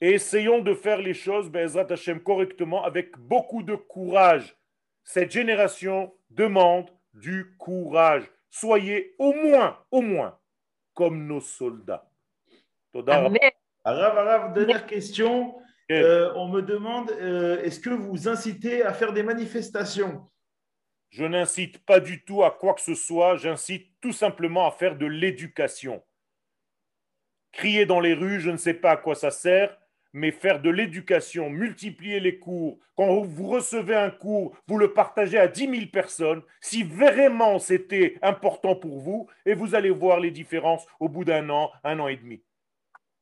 et 0.00 0.12
essayons 0.12 0.60
de 0.60 0.74
faire 0.74 0.98
les 0.98 1.14
choses, 1.14 1.50
Bezrat 1.50 1.90
Hashem, 1.90 2.20
correctement, 2.20 2.84
avec 2.84 3.18
beaucoup 3.18 3.62
de 3.62 3.74
courage. 3.74 4.56
Cette 5.02 5.32
génération 5.32 6.14
demande 6.30 6.90
du 7.14 7.56
courage. 7.56 8.30
Soyez 8.50 9.14
au 9.18 9.32
moins, 9.32 9.78
au 9.90 10.00
moins, 10.00 10.38
comme 10.94 11.26
nos 11.26 11.40
soldats. 11.40 12.10
Amen. 13.06 13.38
Arav, 13.84 14.18
Arav, 14.18 14.52
dernière 14.54 14.86
question. 14.86 15.54
Euh, 15.90 16.32
on 16.34 16.48
me 16.48 16.60
demande, 16.60 17.10
euh, 17.12 17.62
est-ce 17.62 17.80
que 17.80 17.90
vous 17.90 18.28
incitez 18.28 18.82
à 18.82 18.92
faire 18.92 19.12
des 19.12 19.22
manifestations? 19.22 20.28
Je 21.10 21.24
n'incite 21.24 21.78
pas 21.86 22.00
du 22.00 22.22
tout 22.24 22.44
à 22.44 22.50
quoi 22.50 22.74
que 22.74 22.82
ce 22.82 22.94
soit, 22.94 23.36
j'incite 23.36 23.90
tout 24.00 24.12
simplement 24.12 24.66
à 24.66 24.70
faire 24.70 24.96
de 24.96 25.06
l'éducation. 25.06 26.02
Crier 27.52 27.86
dans 27.86 28.00
les 28.00 28.12
rues, 28.12 28.40
je 28.40 28.50
ne 28.50 28.58
sais 28.58 28.74
pas 28.74 28.90
à 28.92 28.96
quoi 28.98 29.14
ça 29.14 29.30
sert, 29.30 29.74
mais 30.12 30.30
faire 30.30 30.60
de 30.60 30.70
l'éducation, 30.70 31.50
multiplier 31.50 32.20
les 32.20 32.38
cours. 32.38 32.78
Quand 32.96 33.22
vous 33.22 33.48
recevez 33.48 33.94
un 33.94 34.10
cours, 34.10 34.56
vous 34.66 34.78
le 34.78 34.92
partagez 34.92 35.38
à 35.38 35.48
10 35.48 35.60
000 35.68 35.86
personnes, 35.92 36.42
si 36.60 36.82
vraiment 36.82 37.58
c'était 37.58 38.18
important 38.22 38.74
pour 38.74 38.98
vous, 38.98 39.28
et 39.46 39.54
vous 39.54 39.74
allez 39.74 39.90
voir 39.90 40.20
les 40.20 40.30
différences 40.30 40.86
au 41.00 41.08
bout 41.08 41.24
d'un 41.24 41.48
an, 41.50 41.70
un 41.84 41.98
an 42.00 42.08
et 42.08 42.16
demi. 42.16 42.42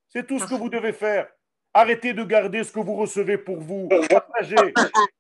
C'est 0.09 0.26
tout 0.26 0.39
ce 0.39 0.47
que 0.47 0.55
vous 0.55 0.70
devez 0.70 0.93
faire. 0.93 1.28
Arrêtez 1.74 2.14
de 2.14 2.24
garder 2.24 2.64
ce 2.64 2.72
que 2.72 2.80
vous 2.80 2.95
recevez 2.95 3.37
pour 3.37 3.59
vous. 3.59 3.89
Partagez. 4.09 4.57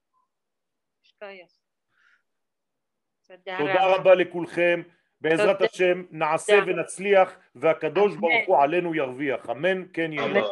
בעזרת 5.21 5.61
השם 5.61 6.03
נעשה 6.11 6.59
ונצליח 6.65 7.35
והקדוש 7.55 8.15
ברוך 8.15 8.47
הוא 8.47 8.57
עלינו 8.61 8.95
ירוויח. 8.95 9.49
אמן, 9.49 9.83
כן 9.93 10.13
יהיה. 10.13 10.43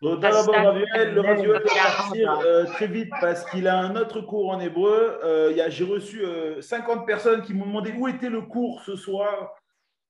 תודה 0.00 0.30
רבה 0.30 0.62
Raviel. 0.62 1.14
Le 1.14 1.20
Raviel 1.20 1.52
va 1.52 1.60
partir 1.60 2.40
euh, 2.40 2.64
très 2.64 2.86
vite 2.86 3.10
parce 3.20 3.44
qu'il 3.50 3.66
a 3.68 3.76
un 3.78 3.96
autre 3.96 4.20
cours 4.20 4.50
en 4.50 4.60
hébreu. 4.60 5.20
Euh, 5.24 5.70
J'ai 5.70 5.84
reçu 5.84 6.24
euh, 6.24 6.60
50 6.60 7.06
personnes 7.06 7.42
qui 7.42 7.54
m'ont 7.54 7.66
demandé 7.66 7.92
où 7.96 8.08
était 8.08 8.30
le 8.30 8.42
cours 8.42 8.82
ce 8.82 8.96
soir. 8.96 9.54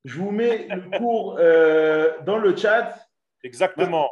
Je 0.04 0.18
vous 0.18 0.30
mets 0.30 0.66
le 0.68 0.98
cours 0.98 1.36
euh, 1.38 2.12
dans 2.26 2.38
le 2.38 2.56
chat. 2.56 2.94
Exactement. 3.44 4.10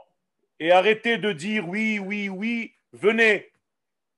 Et 0.58 0.72
arrêtez 0.72 1.18
de 1.18 1.32
dire 1.32 1.68
oui, 1.68 1.98
oui, 1.98 2.28
oui, 2.28 2.72
venez. 2.92 3.50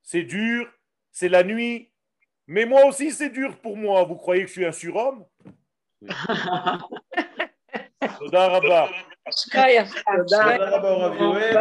C'est 0.03 0.22
dur, 0.22 0.68
c'est 1.11 1.28
la 1.28 1.43
nuit. 1.45 1.90
Mais 2.49 2.66
moi 2.66 2.84
aussi, 2.86 3.12
c'est 3.12 3.30
dur 3.30 3.57
pour 3.59 3.76
moi. 3.76 4.03
Vous 4.05 4.16
croyez 4.16 4.43
que 4.43 4.49
je 4.49 4.53
suis 4.53 4.64
un 4.66 4.72
surhomme 4.72 5.24
תודה 8.20 8.48
רבה. 8.48 8.88
תודה 10.18 10.28
רבה, 10.78 10.93
רב 10.93 11.14
יואל. 11.22 11.58